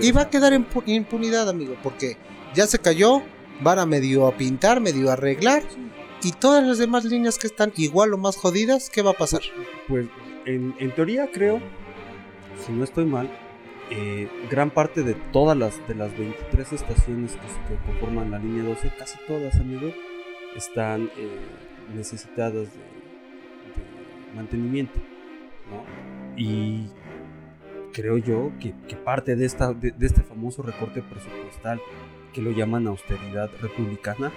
Y 0.00 0.12
va 0.12 0.22
a 0.22 0.30
quedar 0.30 0.52
en 0.52 0.66
impunidad, 0.86 1.48
amigo, 1.48 1.74
porque 1.82 2.16
ya 2.54 2.66
se 2.68 2.78
cayó, 2.78 3.22
van 3.60 3.80
a 3.80 3.86
medio 3.86 4.28
a 4.28 4.36
pintar, 4.36 4.80
medio 4.80 5.10
a 5.10 5.14
arreglar. 5.14 5.64
Y 6.22 6.32
todas 6.32 6.64
las 6.64 6.78
demás 6.78 7.04
líneas 7.04 7.38
que 7.38 7.48
están 7.48 7.72
igual 7.76 8.14
o 8.14 8.16
más 8.16 8.36
jodidas, 8.36 8.88
¿qué 8.88 9.02
va 9.02 9.10
a 9.10 9.14
pasar? 9.14 9.42
Pues 9.88 10.06
en, 10.46 10.74
en 10.78 10.94
teoría 10.94 11.28
creo 11.30 11.60
si 12.58 12.72
no 12.72 12.84
estoy 12.84 13.04
mal, 13.04 13.28
eh, 13.90 14.28
gran 14.50 14.70
parte 14.70 15.02
de 15.02 15.14
todas 15.14 15.56
las, 15.56 15.86
de 15.86 15.94
las 15.94 16.16
23 16.16 16.72
estaciones 16.72 17.32
que, 17.32 17.76
conforman 17.86 18.30
la 18.30 18.38
línea 18.38 18.64
12, 18.64 18.92
casi 18.98 19.18
todas, 19.26 19.56
amigo, 19.56 19.92
están 20.56 21.10
eh, 21.16 21.38
necesitadas 21.94 22.54
de, 22.54 22.94
mantenimiento. 24.34 25.00
Y 26.36 26.88
creo 27.92 28.18
yo 28.18 28.52
que, 28.60 28.74
parte 28.96 29.36
de, 29.36 29.44
esta, 29.44 29.72
de 29.72 29.94
este 30.00 30.22
famoso 30.22 30.62
recorte 30.62 31.02
presupuestal 31.02 31.80
que 32.32 32.42
lo 32.42 32.50
llaman 32.50 32.86
austeridad 32.86 33.50
republicana, 33.60 34.32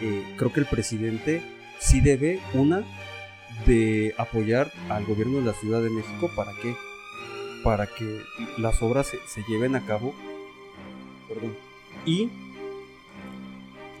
eh, 0.00 0.22
creo 0.36 0.52
que 0.52 0.60
el 0.60 0.66
presidente 0.66 1.42
sí 1.78 2.00
debe, 2.00 2.40
una, 2.54 2.84
de 3.66 4.14
apoyar 4.16 4.70
al 4.88 5.04
gobierno 5.04 5.38
de 5.38 5.44
la 5.44 5.52
Ciudad 5.52 5.82
de 5.82 5.90
México 5.90 6.30
para 6.36 6.52
que, 6.62 6.74
para 7.62 7.86
que 7.86 8.22
las 8.56 8.82
obras 8.82 9.06
se, 9.08 9.18
se 9.26 9.42
lleven 9.48 9.74
a 9.76 9.84
cabo 9.84 10.14
y 12.06 12.28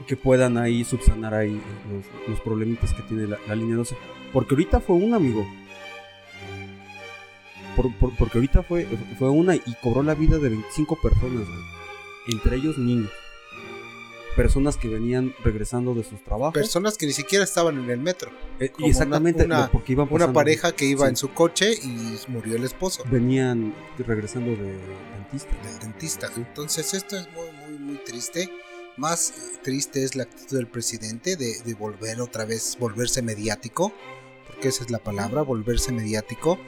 que 0.06 0.16
puedan 0.16 0.56
ahí 0.56 0.84
subsanar 0.84 1.34
ahí 1.34 1.60
los, 1.92 2.28
los 2.28 2.40
problemitas 2.40 2.94
que 2.94 3.02
tiene 3.02 3.26
la, 3.26 3.38
la 3.46 3.54
línea 3.54 3.76
12. 3.76 3.96
Porque 4.32 4.54
ahorita 4.54 4.80
fue 4.80 4.96
un 4.96 5.12
amigo. 5.14 5.46
Por- 7.76 7.92
por- 7.96 8.16
porque 8.16 8.38
ahorita 8.38 8.62
fue, 8.62 8.86
fue 9.18 9.28
una 9.30 9.54
y 9.54 9.62
cobró 9.82 10.02
la 10.02 10.14
vida 10.14 10.38
de 10.38 10.48
25 10.48 10.98
personas, 11.00 11.46
entre 12.26 12.56
ellos 12.56 12.78
niños. 12.78 13.10
Personas 14.38 14.76
que 14.76 14.88
venían 14.88 15.34
regresando 15.44 15.94
de 15.94 16.04
sus 16.04 16.22
trabajos. 16.22 16.54
Personas 16.54 16.96
que 16.96 17.06
ni 17.06 17.12
siquiera 17.12 17.44
estaban 17.44 17.76
en 17.78 17.90
el 17.90 17.98
metro. 17.98 18.30
Eh, 18.60 18.70
como 18.70 18.86
exactamente, 18.86 19.44
una- 19.44 19.58
una- 19.58 19.70
porque 19.72 19.92
iban 19.92 20.06
Una 20.08 20.12
pasando- 20.26 20.32
pareja 20.32 20.72
que 20.72 20.84
iba 20.86 21.04
sí. 21.06 21.10
en 21.10 21.16
su 21.16 21.32
coche 21.34 21.72
y 21.74 22.16
murió 22.28 22.54
el 22.56 22.64
esposo 22.64 23.02
Venían 23.10 23.74
regresando 23.98 24.50
de 24.52 24.78
dentista. 25.16 25.56
del 25.64 25.78
dentista. 25.80 26.30
Entonces 26.36 26.94
esto 26.94 27.16
es 27.16 27.28
muy, 27.32 27.46
muy, 27.68 27.78
muy 27.78 27.96
triste. 28.04 28.48
Más 28.96 29.30
eh, 29.30 29.58
triste 29.62 30.04
es 30.04 30.14
la 30.16 30.22
actitud 30.22 30.56
del 30.56 30.66
presidente 30.68 31.36
de, 31.36 31.60
de 31.64 31.74
volver 31.74 32.20
otra 32.20 32.44
vez, 32.44 32.76
volverse 32.80 33.22
mediático, 33.22 33.92
porque 34.46 34.68
esa 34.68 34.84
es 34.84 34.90
la 34.90 34.98
palabra, 34.98 35.42
volverse 35.42 35.92
mediático 35.92 36.58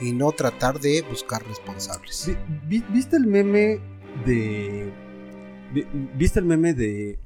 y 0.00 0.12
no 0.12 0.32
tratar 0.32 0.80
de 0.80 1.02
buscar 1.02 1.46
responsables. 1.46 2.26
Vi- 2.26 2.80
vi- 2.80 2.84
¿Viste 2.92 3.16
el 3.16 3.26
meme 3.26 3.78
de. 4.26 4.90
Vi- 5.72 5.86
¿Viste 6.16 6.38
el 6.38 6.44
meme 6.44 6.74
de. 6.74 7.18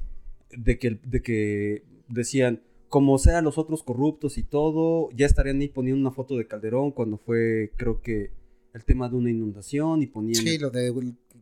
de 0.57 0.77
que, 0.79 0.99
de 1.03 1.21
que 1.21 1.83
decían. 2.09 2.61
Como 2.87 3.17
sean 3.17 3.43
los 3.43 3.57
otros 3.57 3.83
corruptos 3.83 4.37
y 4.37 4.43
todo, 4.43 5.09
ya 5.11 5.25
estarían 5.25 5.59
ahí 5.59 5.67
poniendo 5.67 5.99
una 5.99 6.11
foto 6.15 6.37
de 6.37 6.47
Calderón 6.47 6.91
cuando 6.91 7.17
fue, 7.17 7.71
creo 7.75 8.01
que, 8.01 8.31
el 8.73 8.85
tema 8.85 9.09
de 9.09 9.15
una 9.17 9.29
inundación 9.31 10.01
y 10.01 10.07
ponían 10.07 10.35
Sí, 10.41 10.57
lo 10.59 10.69
de 10.69 10.93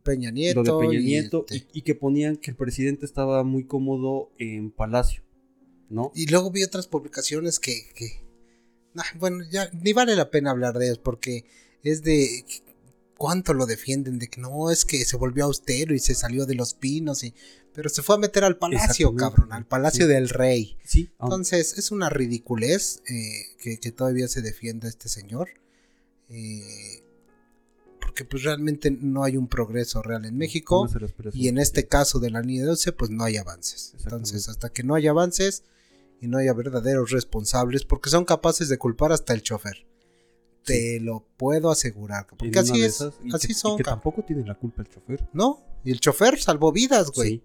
Peña 0.02 0.30
Nieto. 0.32 0.62
lo 0.64 0.80
de 0.80 0.86
Peña 0.88 1.00
y, 1.00 1.04
Nieto 1.04 1.44
este, 1.48 1.68
y, 1.72 1.78
y 1.78 1.82
que 1.82 1.94
ponían 1.94 2.36
que 2.38 2.50
el 2.50 2.56
presidente 2.56 3.04
estaba 3.06 3.44
muy 3.44 3.64
cómodo 3.64 4.32
en 4.38 4.70
Palacio, 4.72 5.22
¿no? 5.90 6.10
Y 6.14 6.26
luego 6.28 6.50
vi 6.50 6.64
otras 6.64 6.88
publicaciones 6.88 7.60
que, 7.60 7.72
que- 7.94 8.24
bueno, 9.20 9.44
ya 9.50 9.68
ni 9.80 9.92
vale 9.92 10.16
la 10.16 10.30
pena 10.30 10.50
hablar 10.50 10.76
de 10.78 10.86
ellos 10.86 10.98
porque 10.98 11.44
es 11.84 12.02
de 12.02 12.44
cuánto 13.24 13.54
lo 13.54 13.64
defienden 13.64 14.18
de 14.18 14.28
que 14.28 14.38
no 14.38 14.70
es 14.70 14.84
que 14.84 15.02
se 15.06 15.16
volvió 15.16 15.44
austero 15.46 15.94
y 15.94 15.98
se 15.98 16.14
salió 16.14 16.44
de 16.44 16.54
los 16.54 16.74
pinos 16.74 17.24
y 17.24 17.32
pero 17.72 17.88
se 17.88 18.02
fue 18.02 18.16
a 18.16 18.18
meter 18.18 18.44
al 18.44 18.58
palacio, 18.58 19.14
cabrón, 19.16 19.50
al 19.52 19.66
palacio 19.66 20.04
Sí. 20.06 20.12
del 20.12 20.28
rey. 20.28 20.76
Sí, 20.84 21.10
Entonces 21.20 21.78
es 21.78 21.90
una 21.90 22.10
ridiculez 22.10 23.02
eh, 23.08 23.56
que, 23.58 23.78
que 23.80 23.92
todavía 23.92 24.28
se 24.28 24.42
defienda 24.42 24.88
este 24.88 25.08
señor. 25.08 25.48
eh, 26.28 27.02
porque 28.00 28.26
pues 28.26 28.42
realmente 28.42 28.90
no 28.90 29.24
hay 29.24 29.38
un 29.38 29.48
progreso 29.48 30.02
real 30.02 30.26
en 30.26 30.36
México. 30.36 30.86
Y 31.32 31.48
en 31.48 31.56
este 31.58 31.88
caso 31.88 32.18
de 32.20 32.30
la 32.30 32.42
línea 32.42 32.66
12, 32.66 32.92
pues 32.92 33.10
no 33.10 33.24
hay 33.24 33.38
avances. 33.38 33.94
Entonces, 33.98 34.48
hasta 34.50 34.68
que 34.68 34.82
no 34.82 34.94
haya 34.94 35.10
avances 35.10 35.62
y 36.20 36.28
no 36.28 36.36
haya 36.38 36.52
verdaderos 36.52 37.10
responsables, 37.10 37.84
porque 37.86 38.10
son 38.10 38.24
capaces 38.26 38.68
de 38.68 38.76
culpar 38.78 39.10
hasta 39.12 39.32
el 39.32 39.42
chofer. 39.42 39.86
Te 40.64 41.00
lo 41.00 41.24
puedo 41.36 41.70
asegurar. 41.70 42.26
Porque 42.26 42.58
así 42.58 42.82
es. 42.82 42.96
esas, 42.96 43.14
Así 43.32 43.48
que, 43.48 43.54
son. 43.54 43.76
que 43.76 43.84
tampoco 43.84 44.22
tiene 44.22 44.44
la 44.44 44.54
culpa 44.54 44.82
el 44.82 44.88
chofer. 44.88 45.28
¿No? 45.32 45.60
Y 45.84 45.90
el 45.90 46.00
chofer 46.00 46.40
salvó 46.40 46.72
vidas, 46.72 47.10
güey. 47.10 47.30
Sí. 47.30 47.42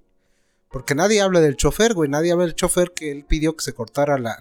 Porque 0.72 0.94
nadie 0.96 1.20
habla 1.22 1.40
del 1.42 1.56
chofer, 1.56 1.94
güey. 1.94 2.10
Nadie 2.10 2.32
habla 2.32 2.46
del 2.46 2.56
chofer 2.56 2.92
que 2.94 3.12
él 3.12 3.26
pidió 3.28 3.56
que 3.58 3.64
se 3.64 3.74
cortara 3.74 4.18
la, 4.20 4.38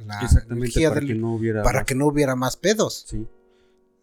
energía 0.50 0.90
para 0.90 1.00
del- 1.00 1.08
que 1.08 1.14
no 1.14 1.34
hubiera... 1.34 1.62
para 1.62 1.80
más- 1.80 1.86
que 1.86 1.94
no 1.94 2.06
hubiera 2.06 2.36
más 2.36 2.56
pedos. 2.56 3.06
Sí, 3.08 3.26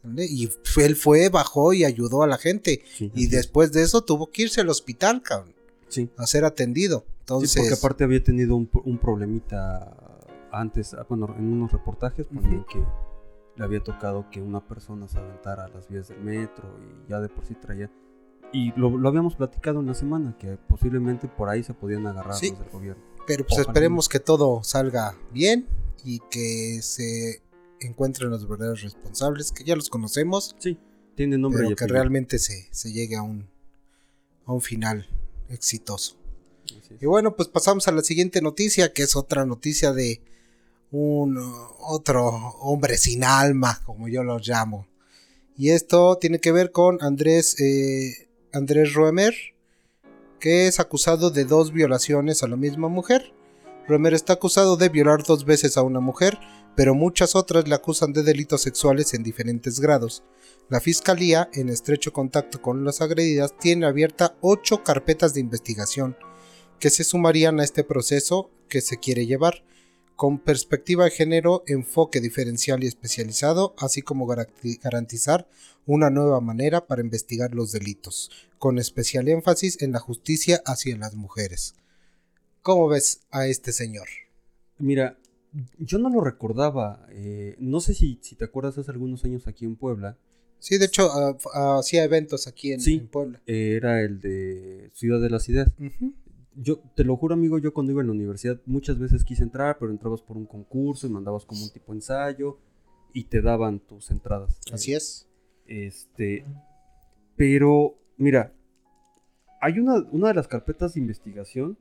¿vale? 0.04 0.26
Y 0.26 0.50
fue- 0.64 0.86
él 0.86 0.96
fue, 0.96 1.30
bajó 1.30 1.74
y 1.74 1.86
ayudó 1.86 2.24
a 2.24 2.28
la 2.28 2.38
gente. 2.38 2.82
sí. 2.98 3.12
Y 3.14 3.28
después 3.28 3.72
de 3.72 3.84
eso 3.84 4.04
tuvo 4.04 4.32
que 4.32 4.44
irse 4.44 4.62
al 4.62 4.70
hospital, 4.70 5.22
cabrón. 5.22 5.54
Sí. 5.88 6.10
A 6.18 6.26
ser 6.26 6.46
atendido. 6.46 7.06
Entonces, 7.20 7.52
Sí, 7.52 7.60
porque 7.60 7.74
aparte 7.76 8.04
había 8.04 8.24
tenido 8.24 8.56
un, 8.56 8.70
un 8.86 8.98
problemita 8.98 9.96
antes, 10.52 10.94
ah, 10.96 11.06
bueno, 11.08 11.34
en 11.38 11.46
unos 11.54 11.72
reportajes 11.72 12.26
ponían 12.28 12.58
Ujú. 12.62 12.66
que 12.66 12.84
le 13.56 13.64
había 13.64 13.82
tocado 13.84 14.30
que 14.32 14.42
una 14.42 14.66
persona 14.68 15.08
se 15.08 15.18
aventara 15.20 15.66
a 15.66 15.68
las 15.70 15.88
vías 15.88 16.08
del 16.10 16.20
metro 16.22 16.68
y 17.06 17.10
ya 17.10 17.20
de 17.20 17.30
por 17.30 17.46
sí 17.46 17.56
traía... 17.56 17.90
Y 18.54 18.72
lo, 18.80 18.90
lo 18.98 19.10
habíamos 19.10 19.36
platicado 19.36 19.80
en 19.82 19.88
la 19.88 19.94
semana, 19.94 20.38
que 20.40 20.58
posiblemente 20.58 21.28
por 21.28 21.50
ahí 21.50 21.64
se 21.64 21.74
podían 21.74 22.06
agarrar 22.08 22.36
Sí. 22.36 22.52
los 22.52 22.60
del 22.60 22.70
gobierno. 22.70 23.04
Pero 23.28 23.44
pues 23.44 23.54
Ojalá. 23.60 23.72
esperemos 23.72 24.08
que 24.08 24.20
todo 24.20 24.64
salga 24.64 25.18
bien 25.32 25.68
y 26.04 26.20
que 26.30 26.80
se 26.82 27.42
encuentren 27.80 28.30
los 28.30 28.48
verdaderos 28.48 28.82
responsables, 28.84 29.52
que 29.52 29.64
ya 29.64 29.76
los 29.76 29.90
conocemos, 29.90 30.56
Sí, 30.60 30.78
tiene 31.16 31.38
nombre 31.38 31.62
pero 31.64 31.72
y 31.72 31.76
que 31.76 31.88
realmente 31.88 32.40
se, 32.40 32.68
se 32.72 32.94
llegue 32.94 33.16
a 33.16 33.24
un, 33.24 33.50
a 34.46 34.54
un 34.54 34.62
final 34.62 35.08
exitoso. 35.50 36.18
Y 37.02 37.06
bueno, 37.08 37.36
pues 37.36 37.48
pasamos 37.50 37.88
a 37.88 37.92
la 37.92 38.02
siguiente 38.02 38.42
noticia, 38.42 38.94
que 38.94 39.04
es 39.04 39.16
otra 39.16 39.46
noticia 39.46 39.92
de 39.92 40.22
un 40.92 41.38
otro 41.80 42.28
hombre 42.62 42.98
sin 42.98 43.24
alma, 43.24 43.82
como 43.86 44.08
yo 44.08 44.24
los 44.24 44.48
llamo. 44.48 44.88
Y 45.58 45.70
esto 45.70 46.18
tiene 46.18 46.40
que 46.40 46.52
ver 46.52 46.72
con 46.72 47.02
Andrés, 47.02 47.60
eh, 47.60 48.28
Andrés 48.52 48.94
Roemer, 48.94 49.34
que 50.40 50.68
es 50.68 50.80
acusado 50.80 51.32
de 51.32 51.46
dos 51.46 51.72
violaciones 51.72 52.44
a 52.44 52.48
la 52.48 52.56
misma 52.58 52.88
mujer. 52.88 53.34
Roemer 53.88 54.14
está 54.14 54.34
acusado 54.34 54.78
de 54.78 54.90
violar 54.90 55.24
dos 55.24 55.46
veces 55.46 55.78
a 55.78 55.84
una 55.84 56.00
mujer, 56.00 56.38
pero 56.76 56.94
muchas 56.94 57.36
otras 57.36 57.68
le 57.68 57.76
acusan 57.76 58.12
de 58.14 58.24
delitos 58.24 58.62
sexuales 58.62 59.14
en 59.14 59.24
diferentes 59.24 59.80
grados. 59.80 60.24
La 60.70 60.82
fiscalía, 60.82 61.50
en 61.54 61.70
estrecho 61.70 62.12
contacto 62.12 62.62
con 62.62 62.84
las 62.84 63.02
agredidas, 63.02 63.58
tiene 63.58 63.86
abierta 63.86 64.36
ocho 64.42 64.84
carpetas 64.84 65.34
de 65.34 65.40
investigación 65.40 66.18
que 66.80 66.90
se 66.90 67.04
sumarían 67.04 67.60
a 67.60 67.64
este 67.64 67.84
proceso 67.84 68.50
que 68.68 68.82
se 68.82 68.98
quiere 68.98 69.26
llevar, 69.26 69.64
con 70.16 70.40
perspectiva 70.40 71.06
de 71.06 71.12
género, 71.12 71.64
enfoque 71.68 72.22
diferencial 72.22 72.84
y 72.84 72.88
especializado, 72.88 73.76
así 73.78 74.02
como 74.02 74.26
garanti- 74.28 74.80
garantizar 74.82 75.48
una 75.86 76.10
nueva 76.10 76.40
manera 76.42 76.88
para 76.88 77.02
investigar 77.02 77.54
los 77.54 77.72
delitos, 77.72 78.32
con 78.58 78.80
especial 78.80 79.28
énfasis 79.28 79.82
en 79.82 79.92
la 79.92 80.00
justicia 80.00 80.62
hacia 80.66 80.98
las 80.98 81.16
mujeres. 81.16 81.76
¿Cómo 82.62 82.88
ves 82.88 83.22
a 83.30 83.48
este 83.48 83.72
señor? 83.72 84.08
Mira, 84.80 85.18
yo 85.78 85.98
no 86.00 86.10
lo 86.10 86.22
recordaba. 86.22 87.06
eh, 87.12 87.56
no 87.60 87.80
sé 87.80 87.94
si, 87.94 88.20
si 88.22 88.36
te 88.36 88.46
acuerdas 88.46 88.78
hace 88.78 88.92
algunos 88.92 89.24
años 89.26 89.48
aquí 89.48 89.66
en 89.66 89.76
Puebla. 89.76 90.18
Sí, 90.60 90.78
de 90.78 90.86
hecho, 90.86 91.10
ah, 91.54 91.78
hacía 91.80 92.04
eventos 92.04 92.48
aquí 92.48 92.72
en, 92.72 92.80
Sí. 92.82 92.96
en 92.96 93.08
Puebla. 93.08 93.42
eh, 93.46 93.74
era 93.76 94.02
el 94.02 94.20
de 94.20 94.90
Ciudad 94.96 95.22
de 95.22 95.30
las 95.30 95.48
Ideas. 95.48 95.68
Ujú. 95.80 96.14
Yo 96.58 96.80
te 96.96 97.04
lo 97.04 97.18
juro, 97.18 97.34
amigo, 97.34 97.58
yo 97.60 97.74
cuando 97.74 97.92
iba 97.92 98.02
en 98.02 98.08
la 98.08 98.14
universidad 98.14 98.60
muchas 98.66 98.98
veces 98.98 99.24
quise 99.26 99.44
entrar, 99.44 99.78
pero 99.80 99.92
entrabas 99.92 100.22
por 100.22 100.38
un 100.38 100.46
concurso 100.46 101.06
y 101.06 101.10
mandabas 101.10 101.46
como 101.46 101.64
un 101.64 101.70
tipo 101.72 101.92
de 101.92 101.98
ensayo 101.98 102.60
y 103.14 103.26
te 103.26 103.42
daban 103.42 103.80
tus 103.80 104.10
entradas. 104.12 104.60
Así 104.72 104.94
es. 104.94 105.28
Este, 105.68 106.46
pero 107.36 107.96
mira, 108.18 108.54
hay 109.62 109.80
una, 109.80 109.96
una 110.12 110.30
de 110.30 110.34
las 110.36 110.48
carpetas 110.48 110.94
de 110.94 111.02
investigación, 111.02 111.78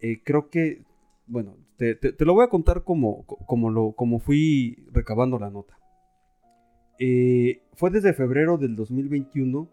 eh, 0.00 0.22
creo 0.24 0.50
que, 0.50 0.84
bueno, 1.26 1.56
te, 1.76 1.94
te- 1.94 2.12
te 2.12 2.24
lo 2.24 2.34
voy 2.34 2.44
a 2.44 2.48
contar 2.48 2.84
como, 2.84 3.24
como, 3.26 3.70
lo, 3.70 3.92
como 3.92 4.18
fui 4.20 4.86
recabando 4.92 5.38
la 5.38 5.50
nota. 5.50 5.76
Eh, 6.98 7.62
fue 7.72 7.90
desde 7.90 8.12
febrero 8.12 8.58
del 8.58 8.76
2021 8.76 9.68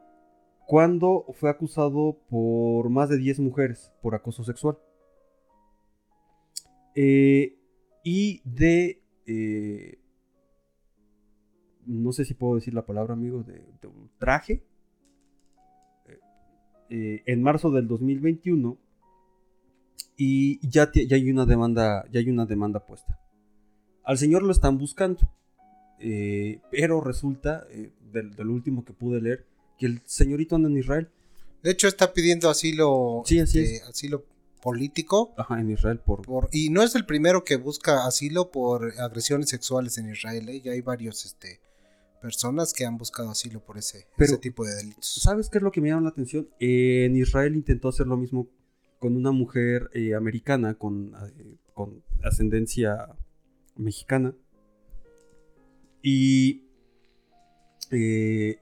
cuando 0.67 1.25
fue 1.33 1.50
acusado 1.50 2.19
por 2.29 2.89
más 2.89 3.07
de 3.07 3.17
10 3.17 3.39
mujeres 3.39 3.93
por 4.01 4.13
acoso 4.15 4.43
sexual. 4.43 4.77
Eh, 6.93 7.57
y 8.03 8.41
de... 8.43 9.01
eh, 9.25 9.97
no 11.86 12.12
sé 12.12 12.25
si 12.25 12.33
puedo 12.33 12.55
decir 12.55 12.74
la 12.74 12.86
palabra, 12.86 13.13
amigo, 13.13 13.43
de, 13.43 13.65
de 13.81 13.88
ultraje. 13.88 14.62
Eh, 16.89 17.24
en 17.25 17.41
marzo 17.41 17.71
del 17.71 17.88
2021 17.88 18.77
y 20.17 20.67
ya, 20.67 20.89
ya 20.93 21.15
hay 21.15 21.29
una 21.29 21.45
demanda 21.45 22.05
ya 22.12 22.19
hay 22.19 22.29
una 22.29 22.45
demanda 22.45 22.86
puesta. 22.86 23.19
Al 24.03 24.17
señor 24.17 24.43
lo 24.43 24.51
están 24.51 24.77
buscando, 24.77 25.29
pero 26.00 27.01
resulta 27.01 27.67
del 28.12 28.50
último 28.50 28.86
que 28.86 28.93
pude 28.93 29.21
leer 29.21 29.45
que 29.77 29.86
el 29.86 30.01
señorito 30.05 30.55
anda 30.55 30.69
en 30.69 30.77
Israel. 30.77 31.10
De 31.63 31.72
hecho, 31.72 31.88
está 31.88 32.13
pidiendo 32.13 32.50
asilo, 32.50 33.24
Sí, 33.25 33.39
así 33.39 33.60
este, 33.60 33.84
asilo 33.89 34.25
político. 34.62 35.34
Ajá, 35.38 35.60
en 35.60 35.69
Israel 35.72 36.00
por 36.00 36.22
Por, 36.24 36.50
y 36.51 36.69
no 36.69 36.84
es 36.84 36.96
el 36.96 37.05
primero 37.05 37.43
que 37.43 37.57
busca 37.57 38.05
asilo 38.05 38.51
por 38.51 38.93
agresiones 39.00 39.50
sexuales 39.50 39.98
en 39.98 40.10
Israel, 40.10 40.48
¿eh? 40.50 40.62
ya 40.62 40.72
hay 40.72 40.81
varios 40.81 41.25
este, 41.25 41.60
personas 42.22 42.74
que 42.74 42.86
han 42.86 42.98
buscado 42.98 43.29
asilo 43.31 43.60
por 43.60 43.77
ese, 43.77 44.07
Pero- 44.17 44.34
ese 44.34 44.41
tipo 44.41 44.65
de 44.65 44.75
delitos. 44.75 45.05
¿Sabes 45.22 45.50
qué 45.50 45.57
es 45.60 45.63
lo 45.63 45.72
que 45.72 45.81
me 45.81 45.89
llama 45.89 46.03
la 46.03 46.10
atención? 46.10 46.48
Eh, 46.60 47.05
en 47.05 47.15
Israel 47.15 47.55
intentó 47.55 47.89
hacer 47.89 48.07
lo 48.07 48.17
mismo 48.17 48.48
con 49.00 49.15
una 49.15 49.31
mujer 49.31 49.89
eh, 49.93 50.15
americana 50.15 50.74
con, 50.74 51.13
eh, 51.38 51.55
con 51.74 52.03
ascendencia 52.24 53.15
mexicana. 53.75 54.34
Y 56.01 56.63
eh, 57.91 58.60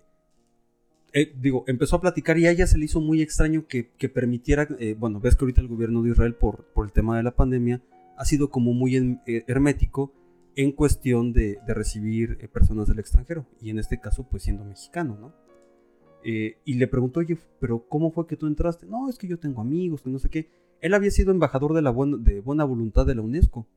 eh, 1.18 1.34
digo, 1.40 1.64
empezó 1.68 1.96
a 1.96 2.02
platicar 2.02 2.38
y 2.38 2.46
a 2.46 2.52
ella 2.52 2.68
se 2.68 2.78
le 2.78 2.84
hizo 2.84 3.00
muy 3.00 3.22
extraño 3.22 3.68
que, 3.68 3.88
que 3.92 4.10
permitiera, 4.10 4.68
eh, 4.80 4.98
bueno, 5.00 5.22
ves 5.22 5.38
que 5.38 5.46
ahorita 5.46 5.62
el 5.62 5.70
gobierno 5.70 6.04
de 6.04 6.10
Israel 6.10 6.36
por, 6.36 6.66
por 6.74 6.86
el 6.86 6.92
tema 6.92 7.16
de 7.16 7.24
la 7.24 7.34
pandemia 7.34 7.82
ha 8.18 8.26
sido 8.26 8.50
como 8.50 8.74
muy 8.74 8.98
eh, 8.98 9.46
hermético 9.48 10.12
en 10.58 10.74
cuestión 10.74 11.32
de, 11.32 11.58
de 11.66 11.74
recibir 11.74 12.50
personas 12.50 12.90
del 12.90 13.00
extranjero 13.00 13.46
y 13.62 13.70
en 13.70 13.80
este 13.80 14.02
caso 14.02 14.28
pues 14.30 14.44
siendo 14.44 14.66
mexicano, 14.66 15.18
¿no? 15.18 15.34
Y 16.22 16.74
le 16.74 16.88
preguntó, 16.88 17.20
oye, 17.20 17.38
pero 17.60 17.88
¿cómo 17.88 18.10
fue 18.10 18.26
que 18.26 18.36
tú 18.36 18.48
entraste? 18.48 18.88
No, 18.88 19.08
es 19.10 19.20
que 19.20 19.28
yo 19.28 19.38
tengo 19.38 19.62
amigos, 19.62 20.02
que 20.02 20.10
no 20.10 20.18
sé 20.18 20.28
qué. 20.28 20.50
Él 20.82 20.96
había 20.96 21.12
sido 21.12 21.32
embajador 21.32 21.76
de 21.76 21.84
la 21.84 21.92
buena, 21.92 22.18
de 22.18 22.42
buena 22.42 22.64
voluntad 22.64 23.06
de 23.06 23.14
la 23.14 23.22
UNESCO. 23.22 23.68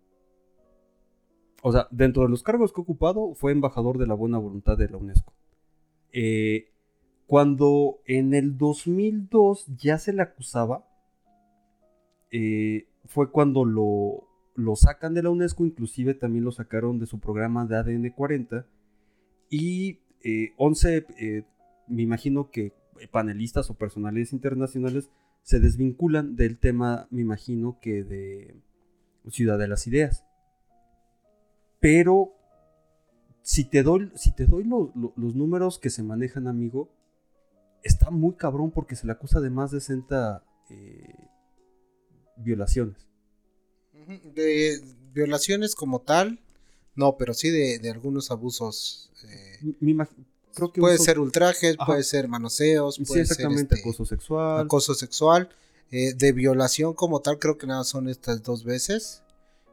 O 1.61 1.71
sea, 1.71 1.89
dentro 1.91 2.23
de 2.23 2.31
los 2.31 2.43
cargos 2.43 2.73
que 2.73 2.81
ha 2.81 2.85
ocupado, 2.85 3.35
fue 3.35 3.53
embajador 3.53 3.99
de 3.99 4.07
la 4.07 4.15
buena 4.15 4.39
voluntad 4.39 4.79
de 4.79 4.89
la 4.89 4.97
UNESCO. 4.97 5.35
Eh, 6.11 6.71
cuando 7.29 8.01
en 8.07 8.33
el 8.35 8.57
2002 8.57 9.67
ya 9.77 9.99
se 9.99 10.15
le 10.15 10.23
acusaba, 10.23 10.85
eh, 12.31 12.87
fue 13.05 13.31
cuando 13.31 13.65
lo, 13.67 14.27
lo 14.55 14.77
sacan 14.77 15.13
de 15.13 15.23
la 15.23 15.31
UNESCO, 15.31 15.67
inclusive 15.67 16.15
también 16.15 16.45
lo 16.45 16.53
sacaron 16.53 16.99
de 16.99 17.05
su 17.07 17.21
programa 17.21 17.67
de 17.67 17.77
ADN 17.77 18.11
40. 18.13 18.67
Y 19.51 19.99
eh, 20.25 20.53
11, 20.57 21.07
eh, 21.19 21.45
me 21.87 22.03
imagino 22.03 22.51
que 22.51 22.73
panelistas 23.11 23.69
o 23.71 23.75
personalidades 23.75 24.33
internacionales 24.33 25.11
se 25.43 25.61
desvinculan 25.61 26.35
del 26.35 26.59
tema, 26.59 27.09
me 27.11 27.21
imagino 27.21 27.79
que 27.81 28.05
de 28.05 28.57
Ciudad 29.29 29.59
de 29.59 29.69
las 29.69 29.87
Ideas. 29.87 30.25
Pero 31.79 32.33
si 33.43 33.65
te 33.65 33.83
doy, 33.83 34.11
si 34.15 34.35
te 34.35 34.47
doy 34.47 34.65
lo- 34.65 34.93
lo- 34.95 35.13
los 35.17 35.35
números 35.35 35.79
que 35.79 35.91
se 35.91 36.03
manejan, 36.03 36.49
amigo, 36.49 36.89
está 37.83 38.11
muy 38.11 38.35
cabrón 38.35 38.71
porque 38.71 38.97
se 38.97 39.07
le 39.07 39.13
acusa 39.13 39.41
de 39.41 39.51
más 39.51 39.71
de 39.71 39.81
60 39.81 40.45
eh, 40.71 41.15
violaciones. 42.37 42.97
De 44.35 44.81
violaciones 45.13 45.75
como 45.75 46.01
tal, 46.01 46.41
no, 46.95 47.17
pero 47.17 47.35
sí 47.35 47.51
de, 47.51 47.79
de 47.79 47.91
algunos 47.91 48.31
abusos. 48.31 49.11
eh, 49.25 49.59
M- 49.63 49.75
me 49.81 49.93
imag- 49.93 50.09
creo 50.55 50.73
que 50.73 50.81
puede 50.81 50.95
uso- 50.97 51.05
ser 51.05 51.19
ultrajes, 51.19 51.77
Ajá. 51.79 51.87
puede 51.87 52.03
ser 52.05 52.29
manoseos, 52.29 52.97
sí, 52.97 53.05
puede 53.05 53.27
ser 53.27 53.51
este, 53.53 53.81
acoso 53.81 54.05
sexual. 54.05 54.65
acoso 54.65 54.95
sexual. 54.95 55.49
eh, 55.91 56.13
de 56.13 56.33
violación 56.33 56.93
como 56.93 57.21
tal, 57.21 57.39
creo 57.39 57.57
que 57.57 57.67
nada 57.67 57.83
son 57.83 58.09
estas 58.11 58.43
dos 58.43 58.63
veces. 58.65 59.23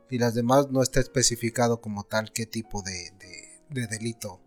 Y 0.09 0.17
las 0.17 0.33
demás 0.33 0.71
no 0.71 0.81
está 0.81 0.99
especificado 1.01 1.81
como 1.81 2.03
tal 2.05 2.31
qué 2.31 2.45
tipo 2.45 2.81
de, 2.83 3.11
de- 3.19 3.59
de 3.69 3.87
delito 3.87 4.39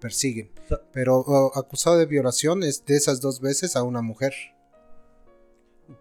persiguen. 0.00 0.50
Pero 0.92 1.18
oh, 1.18 1.52
acusado 1.56 1.98
de 1.98 2.06
violación 2.06 2.62
es 2.62 2.84
de 2.84 2.96
esas 2.96 3.20
dos 3.20 3.40
veces 3.40 3.76
a 3.76 3.82
una 3.82 4.02
mujer. 4.02 4.32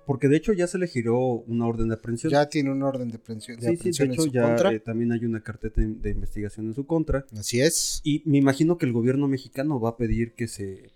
Porque 0.05 0.27
de 0.27 0.37
hecho 0.37 0.53
ya 0.53 0.67
se 0.67 0.77
le 0.77 0.87
giró 0.87 1.17
una 1.19 1.67
orden 1.67 1.87
de 1.87 1.95
aprehensión. 1.95 2.31
Ya 2.31 2.47
tiene 2.47 2.71
un 2.71 2.83
orden 2.83 3.09
de 3.09 3.17
aprehensión, 3.17 3.59
de 3.59 3.75
sí, 3.75 3.93
sí, 3.93 4.07
de 4.07 4.13
hecho 4.13 4.25
ya 4.27 4.55
eh, 4.71 4.79
también 4.79 5.11
hay 5.11 5.25
una 5.25 5.41
carpeta 5.41 5.81
de 5.81 6.09
investigación 6.11 6.67
en 6.67 6.75
su 6.75 6.85
contra. 6.85 7.25
Así 7.37 7.59
es. 7.59 8.01
Y 8.03 8.21
me 8.25 8.37
imagino 8.37 8.77
que 8.77 8.85
el 8.85 8.93
gobierno 8.93 9.27
mexicano 9.27 9.79
va 9.79 9.89
a 9.89 9.97
pedir 9.97 10.33
que 10.33 10.47
se 10.47 10.91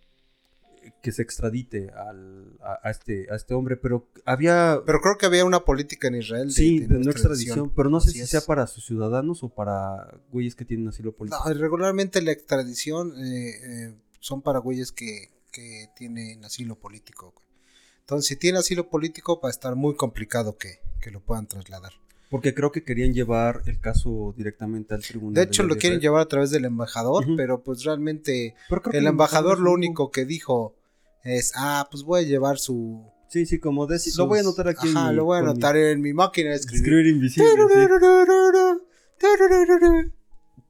que 1.03 1.12
se 1.12 1.22
extradite 1.22 1.89
al- 1.92 2.57
a, 2.61 2.79
a 2.87 2.89
este, 2.89 3.27
a 3.29 3.35
este 3.35 3.53
hombre, 3.53 3.75
pero 3.77 4.07
había 4.25 4.79
Pero 4.85 5.01
creo 5.01 5.18
que 5.20 5.25
había 5.25 5.44
una 5.46 5.66
política 5.66 6.07
en 6.07 6.16
Israel 6.16 6.48
de, 6.48 6.53
sí, 6.53 6.79
de 6.79 6.87
de 6.87 6.94
no 6.94 7.11
extradición. 7.11 7.11
extradición, 7.59 7.70
pero 7.75 7.89
no 7.89 8.00
sé 8.00 8.09
Así 8.09 8.18
si 8.20 8.24
es. 8.24 8.29
sea 8.29 8.42
para 8.42 8.66
sus 8.68 8.85
ciudadanos 8.85 9.44
o 9.44 9.50
para 9.50 10.18
güeyes 10.31 10.55
que 10.55 10.63
tienen 10.66 10.87
asilo 10.87 11.11
político. 11.11 11.44
No, 11.46 11.53
regularmente 11.53 12.22
la 12.22 12.31
extradición 12.31 13.13
eh, 13.22 13.50
eh, 13.50 13.94
son 14.22 14.42
para 14.42 14.59
güeyes 14.59 14.94
que, 14.94 15.29
que 15.51 15.89
tienen 15.96 16.44
asilo 16.46 16.75
político. 16.79 17.33
Entonces, 18.00 18.27
si 18.27 18.35
tiene 18.37 18.59
asilo 18.59 18.89
político, 18.89 19.39
va 19.42 19.50
a 19.50 19.51
estar 19.51 19.75
muy 19.75 19.96
complicado 19.96 20.57
que, 20.57 20.79
que 21.01 21.11
lo 21.11 21.20
puedan 21.20 21.48
trasladar. 21.48 21.92
Porque 22.29 22.53
creo 22.53 22.72
que 22.72 22.83
querían 22.83 23.13
llevar 23.13 23.61
el 23.66 23.79
caso 23.79 24.33
directamente 24.37 24.94
al 24.96 25.01
tribunal. 25.03 25.35
De 25.35 25.44
hecho, 25.44 25.63
lo 25.63 25.75
quieren 25.75 26.00
llevar 26.00 26.22
a 26.22 26.27
través 26.27 26.50
del 26.50 26.66
embajador, 26.66 27.25
pero 27.37 27.61
pues 27.61 27.83
realmente 27.83 28.55
Pero 28.70 28.81
el 28.94 29.05
embajador 29.05 29.59
lo 29.59 29.72
único 29.74 30.09
que 30.09 30.25
dijo 30.25 30.74
es, 31.24 31.51
ah, 31.55 31.88
pues 31.90 32.03
voy 32.03 32.22
a 32.24 32.27
llevar 32.27 32.57
su... 32.57 33.09
Sí, 33.29 33.46
sí, 33.48 33.59
como 33.59 33.88
de, 33.88 33.98
sus- 33.98 34.16
lo 34.18 34.27
voy 34.27 34.38
a 34.40 34.42
anotar 34.42 34.68
aquí. 34.68 34.88
en 34.90 34.98
Ajá, 34.98 35.09
mi- 35.09 35.16
lo 35.16 35.25
voy 35.25 35.38
a 35.38 35.40
con 35.40 35.48
mi- 35.48 35.51
anotar 35.53 35.75
en 35.77 36.01
mi 36.01 36.14
máquina 36.14 36.50
de 36.51 36.55
escribir. 36.55 36.83
Escribir 36.83 37.07
invisible. 37.16 37.50
sí. 37.50 37.88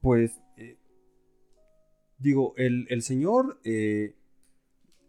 Pues, 0.00 0.32
eh, 0.56 0.76
digo, 2.18 2.54
el, 2.56 2.86
el 2.90 3.02
señor 3.02 3.58
eh, 3.64 4.14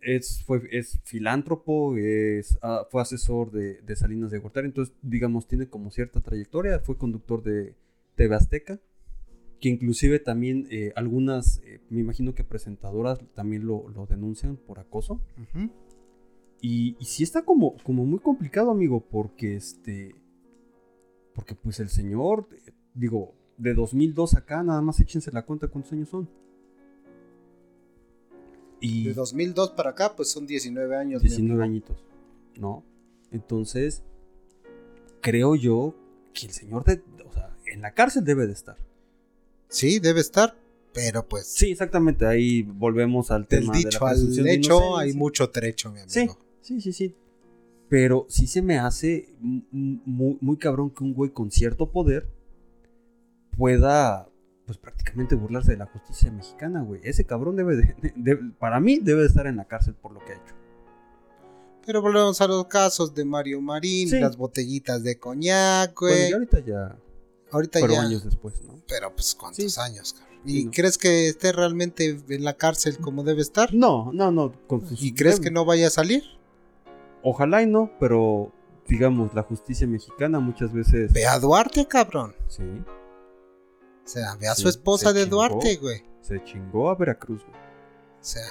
es, 0.02 0.44
fue, 0.44 0.62
es 0.72 1.00
filántropo, 1.04 1.96
es, 1.98 2.58
ah, 2.62 2.86
fue 2.90 3.02
asesor 3.02 3.52
de, 3.52 3.82
de 3.82 3.96
Salinas 3.96 4.32
de 4.32 4.40
Gortari, 4.40 4.68
entonces, 4.68 4.94
digamos, 5.02 5.48
tiene 5.48 5.68
como 5.68 5.92
cierta 5.92 6.22
trayectoria, 6.22 6.80
fue 6.80 6.98
conductor 6.98 7.44
de 7.44 7.76
TV 8.16 8.36
Azteca, 8.36 8.80
que 9.60 9.70
inclusive 9.70 10.20
también 10.20 10.68
eh, 10.70 10.92
algunas, 10.96 11.62
eh, 11.66 11.80
me 11.90 12.02
imagino 12.02 12.36
que 12.36 12.44
presentadoras 12.44 13.20
también 13.34 13.66
lo, 13.66 13.90
lo 13.90 14.06
denuncian 14.06 14.58
por 14.58 14.80
acoso. 14.80 15.22
Y, 16.62 16.96
y 17.00 17.06
sí 17.06 17.24
está 17.24 17.44
como, 17.44 17.78
como 17.84 18.06
muy 18.06 18.20
complicado, 18.20 18.72
amigo, 18.72 19.06
porque 19.10 19.56
este. 19.56 20.16
Porque 21.34 21.54
pues 21.54 21.80
el 21.80 21.90
señor, 21.90 22.48
eh, 22.66 22.72
digo, 22.94 23.34
de 23.58 23.74
2002 23.74 24.36
acá, 24.36 24.64
nada 24.64 24.82
más 24.82 25.00
échense 25.00 25.32
la 25.32 25.46
cuenta 25.46 25.68
cuántos 25.68 25.94
años 25.94 26.10
son. 26.10 26.30
Y 28.80 29.06
De 29.06 29.14
2002 29.14 29.72
para 29.72 29.92
acá, 29.92 30.16
pues 30.16 30.30
son 30.30 30.46
19 30.48 30.96
años. 30.96 31.24
mi 31.24 31.30
19 31.30 31.64
amigo. 31.64 31.64
añitos, 31.64 32.06
¿no? 32.60 32.84
Entonces, 33.32 34.04
creo 35.22 35.56
yo 35.56 35.96
que 36.34 36.46
el 36.48 36.52
señor, 36.52 36.84
de, 36.84 37.02
o 37.26 37.32
sea, 37.32 37.56
en 37.66 37.82
la 37.82 37.94
cárcel 37.94 38.24
debe 38.24 38.48
de 38.48 38.54
estar. 38.54 38.78
Sí, 39.70 40.00
debe 40.00 40.22
estar, 40.22 40.56
pero 40.94 41.28
pues... 41.28 41.48
Sí, 41.48 41.72
exactamente, 41.72 42.26
ahí 42.26 42.62
volvemos 42.64 43.32
al 43.32 43.42
Del 43.48 43.62
tema 43.62 43.74
de 43.74 43.84
la 43.84 43.90
dicho 43.90 44.06
al 44.06 44.34
de 44.36 44.54
hecho 44.54 44.98
hay 44.98 45.14
mucho 45.14 45.50
trecho, 45.50 45.92
mi 45.92 46.00
Sí, 46.08 46.20
amigo. 46.20 46.38
sí, 46.62 46.80
sí, 46.82 46.94
sí. 46.94 47.16
Pero 47.90 48.26
sí 48.30 48.48
se 48.48 48.62
me 48.62 48.80
hace 48.80 49.30
muy, 49.42 50.38
muy 50.42 50.58
cabrón 50.58 50.90
que 50.90 51.04
un 51.04 51.14
güey 51.14 51.30
con 51.32 51.52
cierto 51.52 51.92
poder 51.92 52.28
pueda, 53.58 54.28
pues 54.66 54.78
prácticamente 54.78 55.36
burlarse 55.36 55.72
de 55.72 55.78
la 55.78 55.86
justicia 55.86 56.32
mexicana, 56.32 56.82
güey. 56.82 57.02
Ese 57.04 57.26
cabrón 57.26 57.56
debe 57.56 57.76
de, 57.76 57.96
de- 58.16 58.36
para 58.60 58.80
mí, 58.80 59.00
debe 59.02 59.22
de 59.22 59.28
estar 59.28 59.48
en 59.48 59.58
la 59.58 59.66
cárcel 59.66 59.94
por 59.94 60.12
lo 60.14 60.20
que 60.20 60.32
ha 60.34 60.36
hecho. 60.36 60.56
Pero 61.86 62.02
volvemos 62.02 62.42
a 62.42 62.48
los 62.48 62.66
casos 62.66 63.14
de 63.14 63.24
Mario 63.26 63.62
Marín, 63.62 64.10
Sí. 64.10 64.20
las 64.20 64.36
botellitas 64.38 65.04
de 65.04 65.18
coñac, 65.20 65.98
güey. 66.00 66.14
Bueno, 66.14 66.30
y 66.30 66.34
ahorita 66.34 66.60
ya, 66.66 66.98
Ahorita 67.56 67.80
pero 67.80 67.94
ya. 67.94 68.02
años 68.02 68.24
después, 68.24 68.62
¿no? 68.64 68.80
Pero 68.88 69.14
pues 69.16 69.34
cuántos 69.36 69.74
Sí. 69.74 69.80
años, 69.82 70.14
cabrón. 70.14 70.40
Sí, 70.46 70.60
¿Y 70.62 70.66
no. 70.66 70.72
crees 70.72 70.98
que 70.98 71.28
esté 71.28 71.52
realmente 71.52 72.20
en 72.30 72.44
la 72.44 72.54
cárcel 72.56 72.98
como 73.00 73.24
debe 73.24 73.42
estar? 73.42 73.74
No, 73.74 74.12
no, 74.14 74.32
no. 74.32 74.52
Con 74.68 74.88
sus- 74.88 75.02
¿Y 75.02 75.14
crees 75.14 75.40
que 75.40 75.50
no 75.52 75.66
vaya 75.66 75.88
a 75.88 75.90
salir? 75.90 76.24
Ojalá 77.24 77.64
y 77.64 77.66
no, 77.66 77.90
pero 78.00 78.52
digamos, 78.88 79.34
la 79.34 79.42
justicia 79.42 79.88
mexicana 79.88 80.40
muchas 80.40 80.72
veces... 80.72 81.12
Ve 81.12 81.26
a 81.26 81.40
Duarte, 81.40 81.88
cabrón. 81.88 82.36
Sí, 82.48 82.62
O 82.64 84.08
sea, 84.08 84.36
ve 84.36 84.48
a 84.48 84.54
Sí, 84.54 84.62
su 84.62 84.70
esposa 84.70 85.12
de 85.14 85.24
chingó. 85.24 85.38
Duarte, 85.38 85.76
güey. 85.78 86.04
se 86.22 86.44
chingó 86.44 86.90
a 86.92 86.96
Veracruz, 86.96 87.42
güey. 87.42 87.56
O 87.56 88.24
sea, 88.24 88.44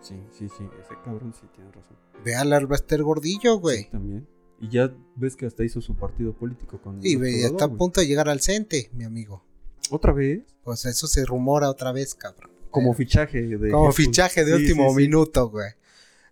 Sí, 0.00 0.14
sí, 0.38 0.48
sí, 0.48 0.64
ese 0.80 0.94
cabrón 1.04 1.32
sí 1.34 1.46
tiene 1.54 1.72
razón. 1.72 1.96
ve 2.24 2.36
al 2.36 2.52
Arbester 2.52 3.02
Gordillo, 3.02 3.58
güey. 3.58 3.84
Sí, 3.84 3.88
también. 3.90 4.28
Y 4.64 4.70
ya 4.70 4.92
ves 5.16 5.36
que 5.36 5.46
hasta 5.46 5.62
hizo 5.64 5.80
su 5.80 5.94
partido 5.94 6.32
político 6.32 6.80
con. 6.80 6.98
y 7.02 7.16
está 7.44 7.66
a 7.66 7.68
punto 7.68 8.00
de 8.00 8.06
llegar 8.06 8.28
al 8.28 8.40
CENTE, 8.40 8.90
mi 8.94 9.04
amigo. 9.04 9.44
¿Otra 9.90 10.12
vez? 10.12 10.42
Pues 10.62 10.84
eso 10.86 11.06
se 11.06 11.24
rumora 11.26 11.68
otra 11.68 11.92
vez, 11.92 12.14
cabrón. 12.14 12.50
Como 12.70 12.92
Eh, 12.92 12.96
fichaje 12.96 13.42
de. 13.42 13.70
Como 13.70 13.92
Jesús. 13.92 14.06
fichaje 14.06 14.44
de 14.44 14.56
Sí, 14.56 14.62
último 14.62 14.84
sí, 14.88 14.94
sí. 14.96 15.02
minuto, 15.02 15.50
güey. 15.50 15.70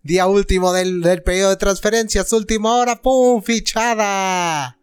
Día 0.03 0.27
último 0.27 0.73
del, 0.73 1.01
del 1.03 1.23
periodo 1.23 1.51
de 1.51 1.57
transferencias, 1.57 2.33
última 2.33 2.75
hora, 2.77 3.01
¡pum! 3.03 3.41
¡Fichada! 3.43 4.79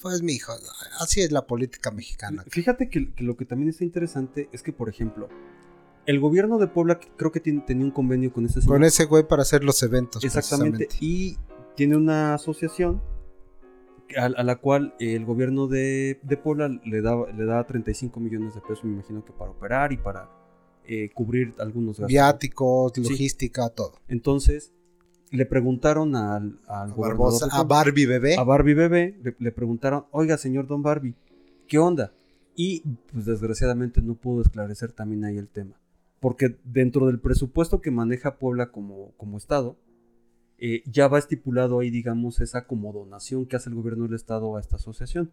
Pues, 0.00 0.22
mijo, 0.22 0.52
así 1.00 1.20
es 1.22 1.32
la 1.32 1.46
política 1.46 1.90
mexicana. 1.90 2.44
Fíjate 2.48 2.88
que, 2.88 3.12
que 3.12 3.24
lo 3.24 3.36
que 3.36 3.44
también 3.44 3.70
está 3.70 3.82
interesante 3.84 4.48
es 4.52 4.62
que, 4.62 4.72
por 4.72 4.88
ejemplo, 4.88 5.28
el 6.04 6.20
gobierno 6.20 6.58
de 6.58 6.68
Puebla 6.68 7.00
creo 7.16 7.32
que 7.32 7.40
tiene- 7.40 7.62
tenía 7.66 7.84
un 7.84 7.90
convenio 7.90 8.32
con 8.32 8.44
ese 8.44 8.60
señor. 8.60 8.76
Con 8.76 8.84
ese 8.84 9.06
güey 9.06 9.26
para 9.26 9.42
hacer 9.42 9.64
los 9.64 9.82
eventos. 9.82 10.22
Exactamente. 10.22 10.88
Y 11.00 11.38
tiene 11.76 11.96
una 11.96 12.34
asociación 12.34 13.00
a, 14.18 14.24
a 14.26 14.42
la 14.42 14.56
cual 14.56 14.94
el 14.98 15.24
gobierno 15.24 15.66
de, 15.66 16.18
de 16.22 16.36
Puebla 16.36 16.68
le 16.84 17.02
da, 17.02 17.16
le 17.32 17.44
da 17.44 17.64
35 17.66 18.18
millones 18.20 18.54
de 18.54 18.60
pesos, 18.60 18.84
me 18.84 18.92
imagino 18.92 19.24
que 19.24 19.32
para 19.32 19.50
operar 19.50 19.92
y 19.92 19.96
para 19.96 20.30
eh, 20.86 21.10
cubrir 21.14 21.54
algunos 21.58 21.98
gastos. 21.98 22.08
Viáticos, 22.08 22.92
Sí. 22.94 23.02
logística, 23.02 23.68
todo. 23.70 23.94
Entonces, 24.08 24.72
le 25.30 25.44
preguntaron 25.44 26.14
al, 26.14 26.60
al 26.68 26.92
A, 26.92 26.94
Barbosa, 26.94 27.48
a 27.50 27.64
Barbie 27.64 28.06
bebé. 28.06 28.36
a 28.36 28.44
Barbie 28.44 28.74
Bebé, 28.74 29.18
le, 29.22 29.34
le 29.38 29.52
preguntaron, 29.52 30.04
oiga, 30.12 30.38
señor 30.38 30.66
Don 30.68 30.82
Barbie, 30.82 31.14
¿qué 31.66 31.78
onda? 31.78 32.12
Y 32.54 32.80
pues 33.12 33.26
desgraciadamente 33.26 34.00
no 34.00 34.14
pudo 34.14 34.40
esclarecer 34.42 34.92
también 34.92 35.24
ahí 35.24 35.36
el 35.36 35.48
tema. 35.48 35.78
Porque 36.20 36.56
dentro 36.64 37.06
del 37.06 37.18
presupuesto 37.20 37.80
que 37.80 37.90
maneja 37.90 38.38
Puebla 38.38 38.70
como, 38.70 39.10
como 39.16 39.36
Estado, 39.36 39.76
eh, 40.58 40.82
ya 40.86 41.08
va 41.08 41.18
estipulado 41.18 41.80
ahí, 41.80 41.90
digamos, 41.90 42.40
esa 42.40 42.66
como 42.66 42.92
donación 42.92 43.46
que 43.46 43.56
hace 43.56 43.68
el 43.68 43.74
gobierno 43.74 44.04
del 44.04 44.14
Estado 44.14 44.56
a 44.56 44.60
esta 44.60 44.76
asociación. 44.76 45.32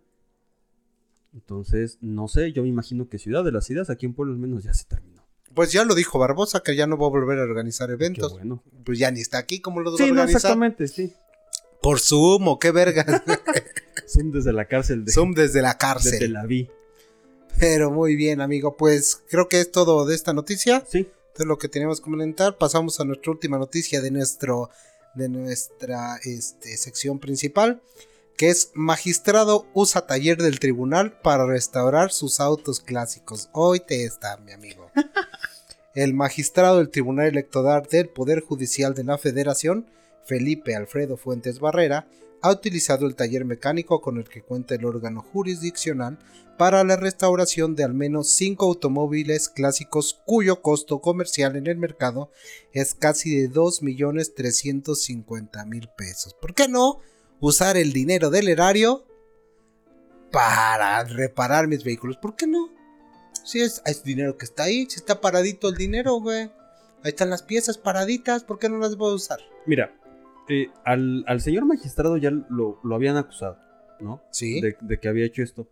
Entonces, 1.33 1.97
no 2.01 2.27
sé, 2.27 2.51
yo 2.51 2.63
me 2.63 2.69
imagino 2.69 3.09
que 3.09 3.17
Ciudad 3.17 3.43
de 3.43 3.51
las 3.51 3.69
Ideas, 3.69 3.89
aquí 3.89 4.05
en 4.05 4.13
Puebla 4.13 4.33
al 4.33 4.39
menos 4.39 4.63
ya 4.63 4.73
se 4.73 4.85
terminó. 4.85 5.23
Pues 5.53 5.71
ya 5.71 5.83
lo 5.85 5.95
dijo 5.95 6.19
Barbosa, 6.19 6.61
que 6.61 6.75
ya 6.75 6.87
no 6.87 6.97
va 6.97 7.07
a 7.07 7.09
volver 7.09 7.39
a 7.39 7.43
organizar 7.43 7.87
Qué 7.87 7.93
eventos. 7.93 8.33
bueno. 8.33 8.63
Pues 8.83 8.99
ya 8.99 9.11
ni 9.11 9.21
está 9.21 9.37
aquí, 9.37 9.59
¿cómo 9.59 9.79
lo 9.79 9.95
va 9.95 10.03
a 10.03 10.07
no, 10.07 10.23
exactamente, 10.23 10.87
sí. 10.87 11.13
Por 11.81 11.99
Zoom 11.99 12.47
o 12.47 12.59
qué 12.59 12.71
verga. 12.71 13.05
Zoom 14.07 14.31
desde 14.31 14.53
la 14.53 14.65
cárcel 14.65 15.05
de, 15.05 15.11
Zoom 15.11 15.33
desde 15.33 15.61
la 15.61 15.77
cárcel. 15.77 16.19
Tel 16.19 16.35
Aviv. 16.35 16.69
Pero 17.59 17.91
muy 17.91 18.15
bien, 18.15 18.41
amigo. 18.41 18.77
Pues 18.77 19.21
creo 19.29 19.47
que 19.47 19.59
es 19.59 19.71
todo 19.71 20.05
de 20.05 20.15
esta 20.15 20.33
noticia. 20.33 20.83
Sí, 20.87 21.07
Esto 21.27 21.43
es 21.43 21.45
lo 21.45 21.57
que 21.57 21.67
teníamos 21.69 21.99
que 21.99 22.05
comentar. 22.05 22.57
Pasamos 22.57 22.99
a 22.99 23.05
nuestra 23.05 23.31
última 23.31 23.57
noticia 23.57 24.01
de 24.01 24.11
nuestro 24.11 24.69
de 25.15 25.29
nuestra 25.29 26.17
este, 26.23 26.77
sección 26.77 27.19
principal, 27.19 27.81
que 28.37 28.49
es 28.49 28.71
magistrado 28.73 29.67
usa 29.73 30.07
taller 30.07 30.37
del 30.37 30.59
tribunal 30.59 31.19
para 31.21 31.45
restaurar 31.45 32.11
sus 32.11 32.39
autos 32.39 32.79
clásicos. 32.79 33.49
Hoy 33.51 33.79
te 33.79 34.03
está, 34.05 34.37
mi 34.37 34.51
amigo. 34.51 34.89
El 35.95 36.15
magistrado 36.15 36.79
del 36.79 36.89
Tribunal 36.89 37.27
Electoral 37.27 37.83
del 37.89 38.09
Poder 38.09 38.41
Judicial 38.41 38.95
de 38.95 39.03
la 39.03 39.19
Federación, 39.19 39.85
Felipe 40.25 40.75
Alfredo 40.75 41.17
Fuentes 41.17 41.59
Barrera, 41.59 42.07
ha 42.43 42.51
utilizado 42.51 43.07
el 43.07 43.15
taller 43.15 43.45
mecánico 43.45 44.01
con 44.01 44.17
el 44.17 44.27
que 44.27 44.41
cuenta 44.41 44.75
el 44.75 44.83
órgano 44.83 45.21
jurisdiccional 45.21 46.19
para 46.57 46.83
la 46.83 46.97
restauración 46.97 47.73
de 47.75 47.85
al 47.85 47.93
menos 47.93 48.31
5 48.31 48.65
automóviles 48.65 49.47
clásicos 49.47 50.21
cuyo 50.25 50.61
costo 50.61 50.99
comercial 50.99 51.55
en 51.55 51.67
el 51.67 51.77
mercado 51.77 52.31
es 52.73 52.95
casi 52.95 53.33
de 53.33 53.49
2.350.000 53.49 55.95
pesos. 55.95 56.33
¿Por 56.33 56.53
qué 56.53 56.67
no 56.67 56.99
usar 57.39 57.77
el 57.77 57.93
dinero 57.93 58.29
del 58.29 58.49
erario 58.49 59.05
para 60.29 61.05
reparar 61.05 61.69
mis 61.69 61.85
vehículos? 61.85 62.17
¿Por 62.17 62.35
qué 62.35 62.45
no? 62.45 62.73
Si 63.45 63.61
es, 63.61 63.81
es 63.85 64.03
dinero 64.03 64.37
que 64.37 64.43
está 64.43 64.63
ahí, 64.63 64.85
si 64.89 64.97
está 64.97 65.21
paradito 65.21 65.69
el 65.69 65.75
dinero, 65.75 66.19
güey. 66.19 66.51
Ahí 67.03 67.09
están 67.09 67.29
las 67.29 67.41
piezas 67.41 67.77
paraditas, 67.77 68.43
¿por 68.43 68.59
qué 68.59 68.67
no 68.67 68.79
las 68.79 68.97
voy 68.97 69.13
a 69.13 69.15
usar? 69.15 69.39
Mira, 69.65 69.95
eh, 70.49 70.67
al, 70.85 71.23
al 71.27 71.41
señor 71.41 71.65
magistrado 71.65 72.17
ya 72.17 72.31
lo, 72.31 72.79
lo 72.83 72.95
habían 72.95 73.17
acusado, 73.17 73.57
¿no? 73.99 74.21
Sí. 74.31 74.61
De, 74.61 74.75
de 74.81 74.99
que 74.99 75.07
había 75.07 75.25
hecho 75.25 75.41
esto. 75.43 75.67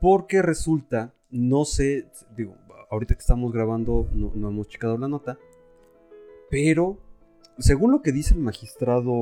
Porque 0.00 0.42
resulta, 0.42 1.12
no 1.30 1.64
sé, 1.64 2.06
digo, 2.36 2.56
ahorita 2.90 3.14
que 3.14 3.20
estamos 3.20 3.52
grabando 3.52 4.08
no, 4.12 4.32
no 4.34 4.48
hemos 4.48 4.68
checado 4.68 4.98
la 4.98 5.08
nota, 5.08 5.38
pero 6.50 6.98
según 7.58 7.92
lo 7.92 8.02
que 8.02 8.12
dice 8.12 8.34
el 8.34 8.40
magistrado 8.40 9.12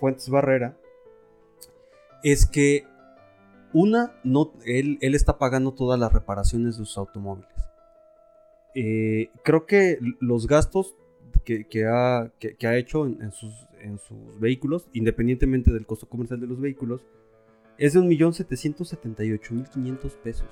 Fuentes 0.00 0.28
Barrera, 0.30 0.76
es 2.22 2.46
que 2.46 2.84
una, 3.72 4.14
no, 4.24 4.52
él, 4.64 4.98
él 5.02 5.14
está 5.14 5.38
pagando 5.38 5.72
todas 5.74 5.98
las 6.00 6.12
reparaciones 6.12 6.78
de 6.78 6.84
sus 6.84 6.96
automóviles. 6.96 7.50
Eh, 8.74 9.30
creo 9.42 9.66
que 9.66 9.98
los 10.20 10.46
gastos 10.46 10.94
que, 11.44 11.66
que 11.66 11.86
ha, 11.86 12.30
que- 12.38 12.56
que 12.56 12.66
ha 12.66 12.76
hecho 12.76 13.06
en, 13.06 13.20
en 13.22 13.32
sus, 13.32 13.65
en 13.86 13.98
sus 13.98 14.38
vehículos, 14.40 14.86
independientemente 14.92 15.72
del 15.72 15.86
costo 15.86 16.06
comercial 16.08 16.40
de 16.40 16.46
los 16.46 16.60
vehículos, 16.60 17.00
es 17.78 17.94
de 17.94 18.00
1.778.500 18.00 20.10
pesos. 20.22 20.46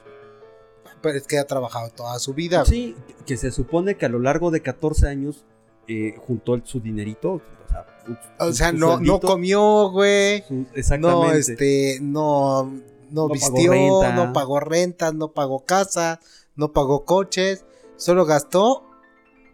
Pero 1.03 1.18
es 1.18 1.27
que 1.27 1.38
ha 1.38 1.47
trabajado 1.47 1.90
toda 1.90 2.18
su 2.18 2.33
vida. 2.35 2.64
Sí, 2.64 2.94
que- 3.27 3.37
se 3.37 3.51
supone 3.51 3.97
que 3.97 4.07
a 4.07 4.09
lo 4.09 4.18
largo 4.18 4.51
de 4.51 4.62
14 4.62 5.09
años 5.09 5.44
eh, 5.87 6.14
juntó 6.18 6.55
el- 6.55 6.64
su 6.64 6.81
dinerito. 6.81 7.42
O 8.38 8.53
sea, 8.53 8.70
O 8.70 8.73
no, 8.73 8.99
no 9.01 9.20
comió, 9.20 9.90
güey. 9.90 10.42
exactamente. 10.75 10.99
No, 11.01 11.33
este, 11.33 11.99
no, 12.01 12.64
no, 12.64 12.73
No 13.11 13.29
pagó 13.29 13.33
vistió, 13.35 13.73
renta. 13.73 14.14
no 14.14 14.33
pagó 14.33 14.61
rentas, 14.61 15.14
no 15.14 15.33
pagó 15.33 15.64
casa, 15.64 16.20
no 16.57 16.73
pagó 16.73 17.05
coches, 17.05 17.64
solo 17.97 18.25
gastó 18.25 18.85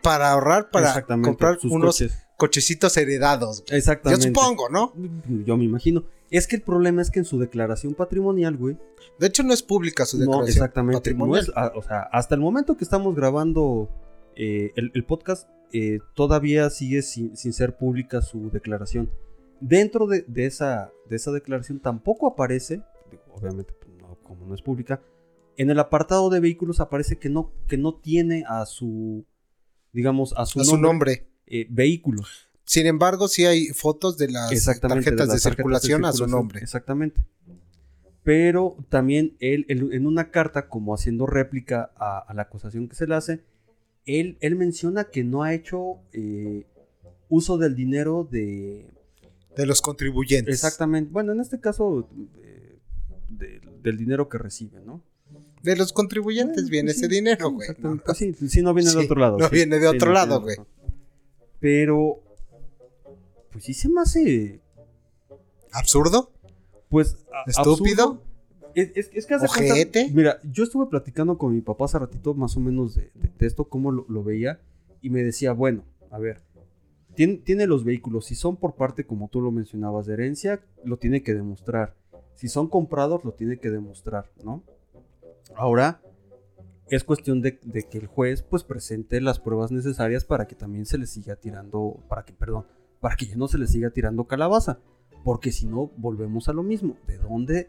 para 0.02 0.30
ahorrar, 0.30 0.70
para 0.70 1.02
comprar 1.04 1.58
sus 1.58 1.72
unos 1.72 1.96
coches. 1.96 2.26
Cochecitos 2.40 2.96
heredados. 2.96 3.58
güey. 3.60 3.70
Yo 3.70 3.76
Exactamente. 3.76 4.26
supongo, 4.28 4.68
¿no? 4.70 4.92
Yo 5.44 5.56
me 5.56 5.64
imagino. 5.64 6.04
Es 6.30 6.46
que 6.46 6.56
el 6.56 6.62
problema 6.62 7.02
es 7.02 7.10
que 7.10 7.18
en 7.18 7.24
su 7.24 7.38
declaración 7.38 7.94
patrimonial, 7.94 8.56
güey. 8.56 8.76
De 9.18 9.26
hecho, 9.26 9.42
no 9.42 9.52
es 9.52 9.62
pública 9.62 10.06
su 10.06 10.16
No, 10.16 10.22
declaración 10.22 10.48
exactamente. 10.48 10.94
No 10.94 10.98
patrimonial. 11.00 11.42
es- 11.44 11.52
ah, 11.54 11.72
o 11.76 11.82
sea, 11.82 12.00
hasta 12.12 12.34
el 12.34 12.40
momento 12.40 12.76
que 12.76 12.84
estamos 12.84 13.14
grabando 13.14 13.88
eh, 14.36 14.72
el, 14.76 14.90
el 14.94 15.04
podcast, 15.04 15.48
eh, 15.72 15.98
todavía 16.14 16.70
sigue 16.70 17.02
sin, 17.02 17.36
sin 17.36 17.52
ser 17.52 17.76
pública 17.76 18.22
su 18.22 18.50
declaración. 18.50 19.10
Dentro 19.60 20.06
de, 20.06 20.22
de 20.26 20.46
esa, 20.46 20.90
de 21.08 21.16
esa 21.16 21.30
declaración 21.32 21.80
tampoco 21.80 22.26
aparece, 22.28 22.80
obviamente 23.34 23.74
pues, 23.78 23.92
no, 24.00 24.16
como 24.22 24.46
no 24.46 24.54
es 24.54 24.62
pública, 24.62 25.02
en 25.56 25.68
el 25.68 25.78
apartado 25.78 26.30
de 26.30 26.40
vehículos 26.40 26.80
aparece 26.80 27.18
que 27.18 27.28
no, 27.28 27.52
que 27.68 27.76
no 27.76 27.94
tiene 27.96 28.44
a 28.48 28.64
su, 28.66 29.26
digamos, 29.92 30.32
a 30.36 30.46
su, 30.46 30.60
a 30.60 30.64
su 30.64 30.78
nombre. 30.78 31.26
Eh, 31.50 31.66
vehículos. 31.68 32.48
Sin 32.64 32.86
embargo, 32.86 33.26
sí 33.28 33.44
hay 33.44 33.66
fotos 33.68 34.16
de 34.16 34.28
las 34.30 34.52
Exactamente, 34.52 35.04
tarjetas 35.04 35.28
de, 35.28 35.34
las 35.34 35.42
tarjetas 35.42 35.56
circulación 35.58 36.04
a 36.04 36.12
su 36.12 36.26
nombre. 36.26 36.60
Exactamente. 36.60 37.20
Pero 38.22 38.76
también 38.90 39.36
él, 39.40 39.64
él, 39.68 39.90
en 39.92 40.06
una 40.06 40.30
carta, 40.30 40.68
como 40.68 40.94
haciendo 40.94 41.26
réplica 41.26 41.90
a, 41.96 42.18
a 42.18 42.34
la 42.34 42.42
acusación 42.42 42.86
que 42.88 42.94
se 42.94 43.06
le 43.06 43.14
hace, 43.14 43.40
él, 44.04 44.36
él 44.40 44.56
menciona 44.56 45.04
que 45.04 45.24
no 45.24 45.42
ha 45.42 45.54
hecho 45.54 45.96
eh, 46.12 46.66
uso 47.28 47.58
del 47.58 47.74
dinero 47.74 48.28
de... 48.30 48.86
De 49.56 49.66
los 49.66 49.80
contribuyentes. 49.82 50.54
Exactamente. 50.54 51.10
Bueno, 51.12 51.32
en 51.32 51.40
este 51.40 51.58
caso, 51.60 52.08
eh, 52.42 52.78
de- 53.30 53.60
del 53.82 53.96
dinero 53.96 54.28
que 54.28 54.38
recibe, 54.38 54.80
¿no? 54.84 55.02
De 55.62 55.74
los 55.76 55.92
contribuyentes 55.92 56.56
Bueno, 56.64 56.70
viene 56.70 56.86
pues 56.88 56.96
ese 56.98 57.06
sí, 57.08 57.14
dinero, 57.14 57.48
sí, 57.48 57.54
güey. 57.54 57.68
exactamente. 57.68 58.02
¿no? 58.02 58.04
Pues 58.04 58.18
sí, 58.18 58.48
sí, 58.48 58.62
no 58.62 58.74
viene 58.74 58.90
de 58.90 58.98
Sí, 58.98 59.04
otro 59.04 59.20
lado. 59.20 59.38
no 59.38 59.48
sí. 59.48 59.54
viene 59.54 59.78
de 59.78 59.88
Sí, 59.90 59.96
otro 59.96 60.12
lado, 60.12 60.40
güey. 60.42 60.56
Pero, 61.60 62.20
pues 63.52 63.64
sí 63.64 63.74
se 63.74 63.88
me 63.88 64.00
hace 64.00 64.60
¿Absurdo? 65.72 66.30
Pues. 66.88 67.16
a- 67.32 67.48
¿Estúpido? 67.48 68.02
absurdo. 68.04 68.22
Es, 68.74 68.90
es- 68.96 69.10
es 69.14 69.26
que 69.26 69.34
haz 69.34 69.42
de 69.42 69.48
cuenta- 69.48 69.72
¿Ojete? 69.74 70.10
mira, 70.12 70.38
yo 70.44 70.64
estuve 70.64 70.86
platicando 70.86 71.36
con 71.38 71.52
mi 71.54 71.60
papá 71.60 71.84
hace 71.86 71.98
ratito 71.98 72.34
más 72.34 72.56
o 72.56 72.60
menos 72.60 72.94
de, 72.94 73.10
de- 73.14 73.30
de 73.38 73.46
esto, 73.46 73.64
cómo 73.64 73.90
lo, 73.92 74.04
lo 74.08 74.22
veía, 74.24 74.60
y 75.02 75.10
me 75.10 75.22
decía, 75.22 75.52
bueno, 75.52 75.82
a 76.10 76.18
ver, 76.18 76.40
tiene, 77.14 77.36
tiene 77.38 77.66
los 77.66 77.84
vehículos, 77.84 78.26
si 78.26 78.34
son 78.36 78.56
por 78.56 78.74
parte, 78.74 79.04
como 79.04 79.28
tú 79.28 79.40
lo 79.40 79.50
mencionabas, 79.50 80.06
de 80.06 80.14
herencia, 80.14 80.60
lo 80.84 80.96
tiene 80.98 81.22
que 81.22 81.34
demostrar. 81.34 81.94
Si 82.36 82.48
son 82.48 82.68
comprados, 82.68 83.24
lo 83.24 83.32
tiene 83.32 83.58
que 83.58 83.70
demostrar, 83.70 84.30
¿no? 84.44 84.62
Ahora, 85.56 86.00
es 86.90 87.04
cuestión 87.04 87.40
de, 87.40 87.58
que 87.58 87.98
el 87.98 88.06
juez, 88.06 88.42
pues, 88.42 88.64
presente 88.64 89.20
las 89.20 89.40
pruebas 89.40 89.70
necesarias 89.70 90.24
para 90.24 90.46
que 90.46 90.54
también 90.54 90.86
se 90.86 90.98
le 90.98 91.06
siga 91.06 91.36
tirando, 91.36 92.02
para 92.08 92.24
que, 92.24 92.32
perdón, 92.32 92.66
para 93.00 93.16
que 93.16 93.26
ya 93.26 93.36
no 93.36 93.48
se 93.48 93.58
le 93.58 93.66
siga 93.66 93.90
tirando 93.90 94.24
calabaza. 94.24 94.78
Porque 95.24 95.52
si 95.52 95.66
no, 95.66 95.90
volvemos 95.96 96.48
a 96.48 96.52
lo 96.52 96.62
mismo. 96.62 96.96
¿De 97.06 97.18
dónde? 97.18 97.68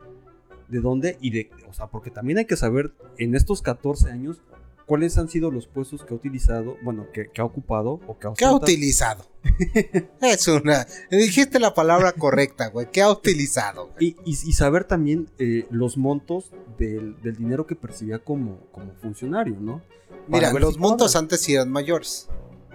¿De 0.69 0.79
dónde? 0.79 1.17
Y 1.21 1.31
de. 1.31 1.51
O 1.69 1.73
sea, 1.73 1.87
porque 1.87 2.09
también 2.09 2.39
hay 2.39 2.45
que 2.45 2.55
saber 2.55 2.93
en 3.17 3.35
estos 3.35 3.61
14 3.61 4.09
años 4.09 4.41
cuáles 4.85 5.17
han 5.17 5.29
sido 5.29 5.51
los 5.51 5.67
puestos 5.67 6.03
que 6.03 6.13
ha 6.13 6.17
utilizado, 6.17 6.77
bueno, 6.83 7.07
que, 7.13 7.29
que 7.29 7.41
ha 7.41 7.45
ocupado 7.45 7.99
o 8.07 8.17
que 8.19 8.27
ha 8.27 8.33
¿Qué 8.33 8.45
ha 8.45 8.53
utilizado? 8.53 9.25
es 10.21 10.47
una. 10.47 10.85
Dijiste 11.09 11.59
la 11.59 11.73
palabra 11.73 12.11
correcta, 12.11 12.67
güey. 12.69 12.87
¿Qué 12.91 13.01
ha 13.01 13.09
utilizado? 13.11 13.89
Y, 13.99 14.15
y- 14.25 14.31
y 14.31 14.53
saber 14.53 14.83
también 14.83 15.29
eh, 15.39 15.65
los 15.71 15.97
montos 15.97 16.51
del, 16.77 17.19
del 17.21 17.35
dinero 17.37 17.65
que 17.67 17.75
percibía 17.75 18.19
como, 18.19 18.59
como 18.71 18.93
funcionario, 19.01 19.55
¿no? 19.59 19.81
Para 20.29 20.49
Mira, 20.51 20.59
los 20.59 20.73
si 20.75 20.79
montos 20.79 21.11
cuadra. 21.13 21.19
antes 21.23 21.41
sí 21.41 21.55
eran 21.55 21.71
mayores. 21.71 22.27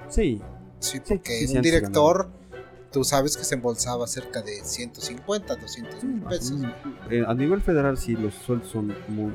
Sí, 0.09 0.41
Sí, 0.79 1.01
porque 1.01 1.39
sí, 1.39 1.49
sí, 1.49 1.57
un 1.57 1.63
director, 1.63 2.29
tú 2.93 3.03
sabes 3.03 3.37
que 3.37 3.45
se 3.45 3.55
embolsaba 3.55 4.07
cerca 4.07 4.43
de 4.43 4.63
150, 4.63 5.57
200 5.57 6.05
mil 6.05 6.23
pesos. 6.23 6.59
Eh, 7.11 7.25
a 7.27 7.33
nivel 7.35 7.63
federal 7.63 7.97
sí, 7.97 8.13
los 8.15 8.35
sueldos 8.35 8.69
son 8.69 8.95
muy 9.09 9.33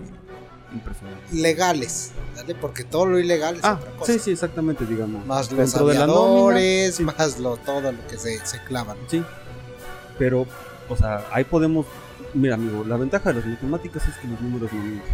impresionantes. 0.74 1.34
Legales, 1.34 2.12
¿vale? 2.36 2.56
Porque 2.56 2.84
todo 2.84 3.06
lo 3.06 3.20
ilegal 3.20 3.56
es 3.56 3.64
Ah, 3.64 3.78
otra 3.80 3.92
cosa. 3.92 4.14
sí, 4.14 4.20
sí, 4.20 4.32
exactamente, 4.32 4.86
digamos. 4.86 5.26
Más 5.26 5.52
los 5.52 5.60
Dentro 5.72 5.88
de 5.88 5.94
la 5.96 6.08
nómina, 6.08 6.22
aviadores, 6.30 6.96
sí. 6.96 7.04
más 7.04 7.40
lo, 7.40 7.58
todo 7.58 7.92
lo 7.92 8.08
que 8.08 8.18
se, 8.18 8.46
se 8.46 8.64
clavan. 8.64 8.98
Sí. 9.08 9.24
Pero, 10.18 10.46
o 10.90 10.96
sea, 10.96 11.26
ahí 11.32 11.44
podemos. 11.44 11.86
Mira, 12.34 12.56
amigo, 12.56 12.84
la 12.86 12.96
ventaja 12.98 13.34
de 13.34 13.40
las 13.40 13.46
matemáticas 13.46 14.08
es 14.08 14.16
que 14.18 14.28
los 14.28 14.40
números 14.40 14.72
no 14.72 14.80
mienten. 14.82 15.14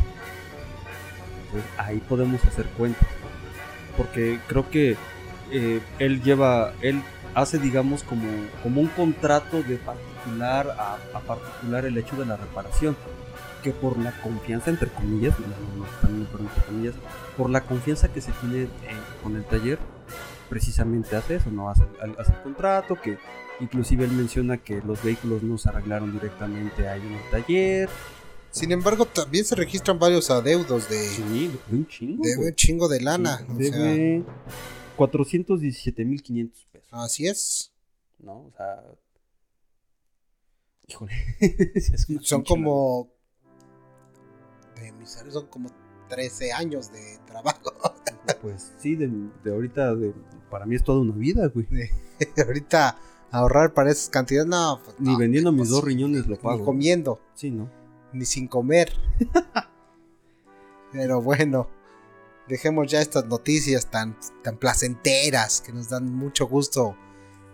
Entonces, 1.47 1.69
ahí 1.77 1.97
podemos 2.07 2.43
hacer 2.45 2.65
cuentas. 2.77 3.07
porque 3.95 4.39
creo 4.47 4.69
que 4.69 4.95
eh, 5.51 5.81
él 5.97 6.21
lleva, 6.21 6.73
él 6.81 7.01
hace, 7.33 7.57
digamos, 7.57 8.03
como, 8.03 8.27
como 8.61 8.81
un 8.81 8.87
contrato 8.89 9.63
de 9.63 9.77
particular 9.77 10.75
a, 10.77 10.97
a 11.17 11.19
particular 11.21 11.85
el 11.85 11.97
hecho 11.97 12.15
de 12.15 12.25
la 12.25 12.35
reparación. 12.35 12.95
Que 13.63 13.71
por 13.71 13.97
la 13.97 14.11
confianza, 14.21 14.69
entre 14.69 14.89
comillas, 14.89 15.35
comillas, 16.67 16.95
por 17.35 17.49
la 17.49 17.61
confianza 17.61 18.11
que 18.13 18.21
se 18.21 18.31
tiene 18.33 18.63
eh, 18.63 18.69
con 19.23 19.35
el 19.35 19.43
taller, 19.45 19.79
precisamente 20.49 21.15
hace 21.15 21.35
eso, 21.35 21.51
¿no? 21.51 21.69
Hace, 21.69 21.83
hace 22.17 22.31
el 22.33 22.41
contrato, 22.41 22.99
que 23.01 23.17
inclusive 23.59 24.05
él 24.05 24.11
menciona 24.11 24.57
que 24.57 24.81
los 24.81 25.03
vehículos 25.03 25.43
no 25.43 25.57
se 25.57 25.69
arreglaron 25.69 26.13
directamente 26.13 26.87
ahí 26.87 27.01
en 27.01 27.13
el 27.13 27.29
taller. 27.31 27.89
Sin 28.51 28.71
embargo, 28.71 29.05
también 29.05 29.43
se 29.45 29.55
registran 29.55 29.99
varios 29.99 30.29
adeudos 30.31 30.89
de, 30.89 30.99
Sí, 31.03 31.51
de 31.69 31.75
un 31.75 31.87
chingo. 31.87 32.23
de 32.23 32.37
un 32.37 32.55
chingo 32.55 32.87
de 32.87 33.01
lana. 33.01 33.41
o 33.43 33.45
sea, 33.45 33.55
Debe 33.55 34.23
417.500 34.97 36.51
pesos, 36.71 36.89
así 36.91 37.27
es. 37.27 37.71
¿no? 38.19 38.45
O 38.45 38.51
sea... 38.55 38.83
Híjole. 40.87 41.13
sí 41.81 41.93
es 41.93 42.07
Son 42.21 42.43
como. 42.43 43.11
De 44.79 44.91
mis 44.93 45.09
son 45.29 45.47
como 45.47 45.69
13 46.09 46.51
años 46.53 46.91
de 46.91 47.19
trabajo. 47.25 47.73
Pues 48.41 48.73
sí, 48.79 48.95
de, 48.95 49.09
de 49.43 49.51
ahorita, 49.51 49.95
de- 49.95 50.13
para 50.49 50.65
mí 50.65 50.75
es 50.75 50.83
toda 50.83 50.99
una 51.01 51.13
vida, 51.15 51.47
güey. 51.47 51.67
Ahorita 52.45 52.97
ahorrar 53.31 53.73
para 53.73 53.91
esas 53.91 54.09
cantidades, 54.09 54.47
no. 54.47 54.79
pues, 54.83 54.95
Ni 54.99 55.13
no, 55.13 55.17
vendiendo 55.17 55.51
mis 55.51 55.59
pues, 55.61 55.69
dos 55.69 55.83
riñones 55.83 56.27
lo 56.27 56.35
Ni 56.35 56.41
pago. 56.41 56.65
comiendo, 56.65 57.19
Sí, 57.33 57.51
¿no? 57.51 57.69
ni 58.13 58.25
sin 58.25 58.47
comer. 58.47 58.91
Pero 60.91 61.21
bueno, 61.21 61.67
dejemos 62.47 62.89
ya 62.89 63.01
estas 63.01 63.25
noticias 63.25 63.89
tan, 63.91 64.15
tan 64.43 64.57
placenteras 64.57 65.61
que 65.61 65.73
nos 65.73 65.89
dan 65.89 66.13
mucho 66.13 66.47
gusto 66.47 66.95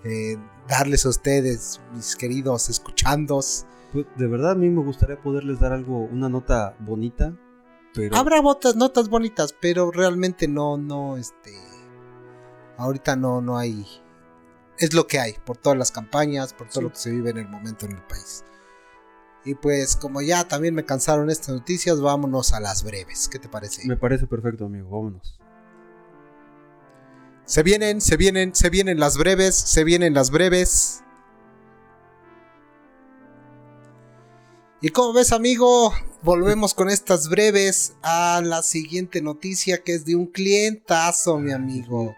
eh, 0.04 0.38
darles 0.68 1.06
a 1.06 1.10
ustedes, 1.10 1.82
mis 1.94 2.16
queridos 2.16 2.70
escuchandos. 2.70 3.66
Pues, 3.93 4.08
de 4.17 4.27
verdad 4.27 4.51
a 4.51 4.56
mí 4.56 4.69
me 4.69 4.82
gustaría 4.84 5.21
poderles 5.21 5.60
dar 5.60 5.71
algo, 5.71 5.99
una 5.99 6.27
nota 6.27 6.75
bonita, 6.79 7.38
pero... 7.93 8.15
Habrá 8.15 8.41
botas, 8.41 8.75
notas 8.75 9.08
bonitas, 9.08 9.56
pero 9.62 9.91
realmente 9.91 10.47
no, 10.47 10.77
no, 10.77 11.15
este. 11.15 11.53
Ahorita 12.77 13.15
no, 13.15 13.39
no 13.39 13.58
hay. 13.58 13.86
Es 14.79 14.95
lo 14.95 15.06
que 15.06 15.19
hay, 15.19 15.34
por 15.45 15.58
todas 15.58 15.77
las 15.77 15.91
campañas, 15.91 16.53
por 16.53 16.67
todo 16.67 16.79
Sí. 16.79 16.82
lo 16.82 16.89
que 16.89 16.95
se 16.97 17.12
vive 17.12 17.29
en 17.29 17.38
el 17.38 17.47
momento 17.47 17.86
en 17.86 17.91
el 17.91 18.01
país. 18.01 18.43
Y 19.45 19.53
pues, 19.56 19.95
como 19.95 20.21
ya 20.23 20.47
también 20.47 20.73
me 20.73 20.86
cansaron 20.86 21.29
estas 21.29 21.53
noticias, 21.53 22.01
vámonos 22.01 22.53
a 22.53 22.60
las 22.60 22.84
breves. 22.84 23.27
¿Qué 23.29 23.38
te 23.38 23.47
parece? 23.49 23.88
Me 23.88 23.97
parece 23.97 24.25
perfecto, 24.25 24.65
amigo, 24.65 24.89
vámonos. 24.89 25.38
Se 27.45 27.62
vienen, 27.62 28.01
se 28.01 28.17
vienen, 28.17 28.56
se 28.56 28.69
vienen 28.71 28.99
las 28.99 29.17
breves, 29.17 29.53
se 29.53 29.84
vienen 29.84 30.13
las 30.13 30.32
breves. 30.32 31.03
Y 34.86 34.89
como 34.89 35.13
ves, 35.13 35.32
amigo, 35.32 35.93
volvemos 36.24 36.74
con 36.74 36.89
estas 36.89 37.30
breves 37.30 37.93
a 38.04 38.41
la 38.43 38.62
siguiente 38.63 39.22
noticia 39.22 39.82
que 39.82 39.93
es 39.96 40.04
de 40.04 40.17
un 40.17 40.28
clientazo, 40.28 41.39
mi 41.39 41.54
amigo. 41.54 42.13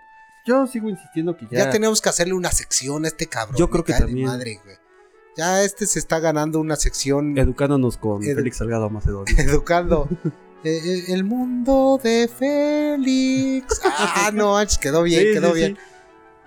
Yo 0.47 0.65
sigo 0.65 0.89
insistiendo 0.89 1.37
que 1.37 1.45
Ya, 1.51 1.65
ya... 1.65 1.69
tenemos 1.69 2.01
que 2.01 2.09
hacerle 2.09 2.33
una 2.33 2.51
sección 2.51 3.05
a 3.05 3.07
este 3.07 3.27
cabrón. 3.27 3.55
Yo 3.57 3.69
creo 3.69 3.83
que 3.83 3.93
también. 3.93 4.27
madre, 4.27 4.59
güey. 4.63 4.77
Ya 5.37 5.61
este 5.63 5.85
se 5.85 5.99
está 5.99 6.19
ganando 6.19 6.59
una 6.59 6.75
sección 6.75 7.37
Educándonos 7.37 7.97
con 7.97 8.23
Edu- 8.23 8.35
Félix 8.35 8.57
Salgado 8.57 8.89
Macedonio. 8.89 9.25
educando. 9.37 10.07
Eh, 10.63 10.79
eh, 10.83 11.03
el 11.09 11.23
mundo 11.23 11.99
de 12.03 12.27
Félix. 12.27 13.79
Ah, 13.97 14.31
no, 14.33 14.55
quedó 14.81 15.03
bien, 15.03 15.21
Sí, 15.21 15.33
quedó 15.33 15.49
sí, 15.53 15.55
bien. 15.59 15.75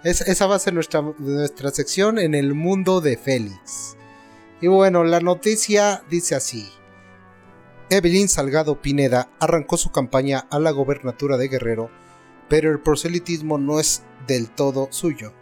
sí. 0.03 0.09
Es- 0.09 0.21
esa 0.23 0.47
va 0.49 0.57
a 0.57 0.59
ser 0.59 0.75
nuestra, 0.75 1.01
nuestra 1.19 1.71
sección 1.71 2.19
en 2.19 2.35
el 2.35 2.55
mundo 2.55 3.01
de 3.01 3.17
Félix. 3.17 3.95
Y 4.61 4.67
bueno, 4.67 5.05
la 5.05 5.21
noticia 5.21 6.03
dice 6.11 6.35
así. 6.35 6.69
Evelyn 7.91 8.29
Salgado 8.29 8.83
Pineda 8.83 9.31
arrancó 9.39 9.77
su 9.77 9.91
campaña 9.91 10.47
a 10.51 10.59
la 10.59 10.73
gobernatura 10.73 11.37
de 11.37 11.49
Guerrero, 11.49 11.91
pero 12.49 12.71
el 12.71 12.81
proselitismo 12.81 13.57
no 13.57 13.79
es 13.79 14.03
del 14.27 14.51
todo 14.51 14.89
suyo. 14.91 15.33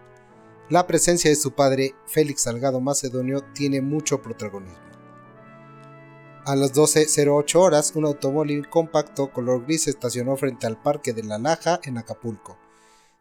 La 0.69 0.87
presencia 0.87 1.31
de 1.31 1.37
su 1.37 1.53
padre, 1.53 1.95
Félix 2.07 2.43
Salgado 2.43 2.81
Macedonio, 2.81 3.43
tiene 3.55 3.81
mucho 3.81 4.21
protagonismo. 4.21 4.87
A 6.45 6.55
las 6.55 6.75
12.08 6.75 7.57
horas, 7.57 7.93
un 7.97 8.05
automóvil 8.05 8.69
compacto 8.69 9.33
color 9.33 9.65
gris 9.65 9.89
estacionó 9.89 10.37
frente 10.37 10.67
al 10.67 10.81
Parque 10.81 11.13
de 11.13 11.25
la 11.25 11.39
Laja 11.39 11.81
en 11.83 11.99
Acapulco. 11.99 12.59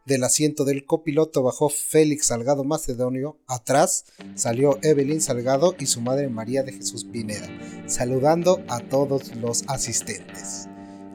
Del 0.05 0.23
asiento 0.23 0.65
del 0.65 0.85
copiloto 0.85 1.41
bajó 1.41 1.67
Félix 1.67 2.27
Salgado 2.27 2.63
Macedonio. 2.63 3.37
Atrás 3.47 4.05
salió 4.35 4.77
Evelyn 4.83 5.19
Salgado 5.19 5.75
y 5.79 5.87
su 5.87 5.99
madre 5.99 6.29
María 6.29 6.61
de 6.61 6.73
Jesús 6.73 7.05
Pineda, 7.05 7.47
saludando 7.87 8.63
a 8.67 8.81
todos 8.81 9.35
los 9.37 9.63
asistentes. 9.67 10.67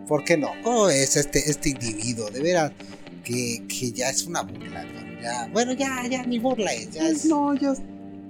¿Por 0.09 0.25
qué 0.25 0.37
no? 0.37 0.49
¿Cómo 0.65 0.89
es 0.91 1.17
este, 1.17 1.39
este 1.49 1.69
individuo? 1.69 2.31
De 2.31 2.41
veras 2.41 2.73
que, 3.23 3.65
que 3.69 3.93
ya 3.93 4.11
es 4.11 4.27
una 4.27 4.43
burla. 4.43 4.83
¿no? 4.83 5.23
Ya, 5.23 5.49
bueno, 5.53 5.73
ya, 5.73 6.05
ya 6.11 6.25
ni 6.27 6.41
burla 6.41 6.73
es, 6.73 6.91
ya 6.91 7.09
es, 7.09 7.27
No, 7.27 7.55
ya... 7.55 7.75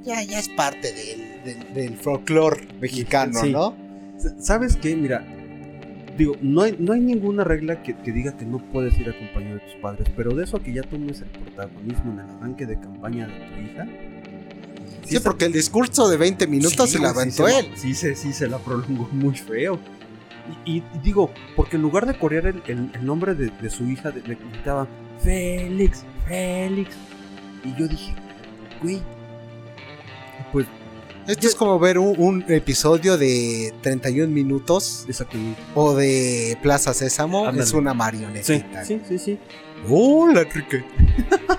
ya, 0.05 0.23
ya 0.25 0.39
es 0.41 0.51
parte 0.51 0.93
del, 0.93 1.43
del, 1.43 1.73
del 1.75 1.97
folclore 1.97 2.69
mexicano, 2.79 3.41
Sí. 3.41 3.51
¿no? 3.51 3.75
¿Sabes 4.39 4.77
qué? 4.77 4.95
Mira, 4.95 5.27
digo, 6.21 6.37
no 6.41 6.63
hay, 6.63 6.77
no 6.79 6.93
hay 6.93 7.01
ninguna 7.01 7.43
regla 7.45 7.83
que, 7.83 7.97
que 7.97 8.13
diga 8.13 8.37
que 8.37 8.45
no 8.45 8.59
puedes 8.59 8.99
ir 8.99 9.09
acompañado 9.09 9.55
de 9.55 9.61
tus 9.61 9.75
padres, 9.83 10.07
pero 10.17 10.35
de 10.35 10.45
eso 10.45 10.57
a 10.59 10.63
que 10.63 10.73
ya 10.73 10.83
tomes 10.83 11.21
el 11.21 11.29
protagonismo 11.29 12.13
en 12.13 12.21
el 12.21 12.31
arranque 12.37 12.67
de 12.67 12.79
campaña 12.79 13.27
de 13.27 13.33
tu 13.35 13.61
hija. 13.73 13.87
Sí, 15.05 15.19
porque 15.19 15.47
el 15.47 15.53
discurso 15.53 16.09
de 16.09 16.17
20 16.17 16.47
minutos 16.47 16.89
Sí, 16.91 16.97
se 16.99 17.03
la 17.03 17.11
aventó 17.11 17.47
sí 17.47 17.53
se 17.53 17.59
él. 17.59 17.67
la- 17.71 17.77
Sí, 17.77 17.95
se, 17.95 18.15
sí, 18.15 18.33
se 18.33 18.49
la 18.49 18.59
prolongó 18.59 19.09
muy 19.13 19.35
feo. 19.37 19.79
Y, 20.65 20.77
y 20.79 20.83
digo, 21.03 21.31
porque 21.57 21.77
en 21.77 21.83
lugar 21.83 22.07
de 22.07 22.15
corear 22.15 22.47
el, 22.47 22.63
el- 22.67 22.91
el 22.95 23.05
nombre 23.07 23.35
de, 23.35 23.51
de 23.61 23.71
su 23.71 23.89
hija, 23.89 24.11
le 24.11 24.35
gritaban 24.37 24.87
Félix, 25.23 26.05
Félix. 26.29 26.95
Y 27.65 27.79
yo 27.79 27.89
dije, 27.89 28.15
güey, 28.83 29.01
Esto 31.31 31.47
es 31.47 31.55
como 31.55 31.79
ver 31.79 31.99
un, 31.99 32.15
un 32.19 32.45
episodio 32.49 33.17
de 33.17 33.73
31 33.83 34.33
minutos 34.33 35.07
o 35.75 35.95
de 35.95 36.59
Plaza 36.63 36.93
Sésamo. 36.95 37.47
Ándale. 37.47 37.63
Es 37.63 37.73
una 37.73 37.93
Sí, 37.93 37.97
marionetita. 37.97 38.85
sí, 38.85 39.01
sí, 39.07 39.19
sí. 39.19 39.39
Hola, 39.89 40.43
Enrique. 40.43 40.85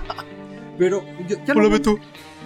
Pero 0.78 1.02
yo- 1.28 1.36
ya, 1.46 1.52
Hola, 1.54 1.62
lo, 1.64 1.70
Beto. 1.70 1.96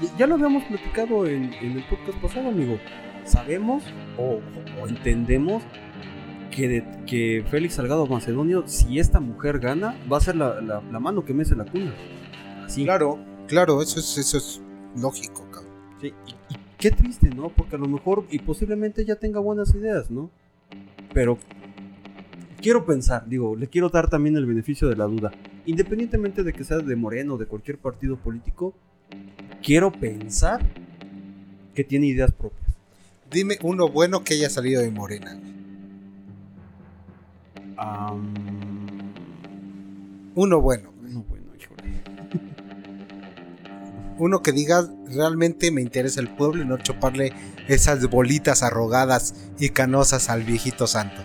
ya- 0.02 0.16
ya 0.18 0.26
lo 0.26 0.34
habíamos 0.34 0.64
platicado 0.64 1.26
en, 1.26 1.52
en 1.54 1.72
el 1.72 1.84
podcast 1.88 2.18
pasado, 2.18 2.48
amigo. 2.48 2.78
Sabemos 3.24 3.82
o, 4.18 4.40
o 4.80 4.86
entendemos 4.88 5.62
que, 6.50 6.68
de- 6.68 6.84
que 7.06 7.44
Félix 7.50 7.74
Salgado 7.74 8.06
Macedonio, 8.06 8.64
si 8.66 8.98
esta 9.00 9.18
mujer 9.20 9.58
gana, 9.58 9.98
va 10.10 10.18
a 10.18 10.20
ser 10.20 10.36
la, 10.36 10.60
la- 10.60 10.82
la 10.92 11.00
mano 11.00 11.24
que 11.24 11.34
mece 11.34 11.56
la 11.56 11.64
cuna. 11.64 11.92
Así. 12.64 12.84
Claro, 12.84 13.18
claro, 13.48 13.82
eso 13.82 13.98
es, 14.00 14.16
eso 14.16 14.38
es 14.38 14.60
lógico, 14.96 15.44
cabrón. 15.50 15.72
Sí, 16.00 16.12
y 16.26 16.35
qué 16.90 16.96
triste, 16.96 17.30
¿no? 17.30 17.48
Porque 17.48 17.74
a 17.74 17.78
lo 17.80 17.88
mejor 17.88 18.26
y 18.30 18.38
posiblemente 18.38 19.04
ya 19.04 19.16
tenga 19.16 19.40
buenas 19.40 19.74
ideas, 19.74 20.08
¿no? 20.08 20.30
Pero 21.12 21.36
quiero 22.60 22.86
pensar, 22.86 23.28
digo, 23.28 23.56
le 23.56 23.66
quiero 23.66 23.88
dar 23.88 24.08
también 24.08 24.36
el 24.36 24.46
beneficio 24.46 24.88
de 24.88 24.94
la 24.94 25.06
duda. 25.06 25.32
Independientemente 25.64 26.44
de 26.44 26.52
que 26.52 26.62
sea 26.62 26.78
de 26.78 26.94
Moreno 26.94 27.34
o 27.34 27.38
de 27.38 27.46
cualquier 27.46 27.78
partido 27.78 28.16
político, 28.16 28.72
quiero 29.64 29.90
pensar 29.90 30.64
que 31.74 31.82
tiene 31.82 32.06
ideas 32.06 32.30
propias. 32.30 32.70
Dime 33.32 33.58
uno 33.62 33.88
bueno 33.88 34.22
que 34.22 34.34
haya 34.34 34.48
salido 34.48 34.80
de 34.80 34.90
Morena. 34.92 35.40
Uno 40.36 40.60
bueno. 40.60 40.90
no, 40.92 40.92
bueno, 40.92 40.92
Uno 44.18 44.42
que 44.42 44.52
diga 44.52 44.88
realmente 45.08 45.70
me 45.70 45.82
interesa 45.82 46.20
el 46.20 46.28
pueblo 46.34 46.62
y 46.62 46.66
no 46.66 46.78
chuparle 46.78 47.32
esas 47.68 48.04
bolitas 48.08 48.62
arrogadas 48.62 49.34
y 49.58 49.70
canosas 49.70 50.30
al 50.30 50.42
viejito 50.42 50.86
santo. 50.86 51.22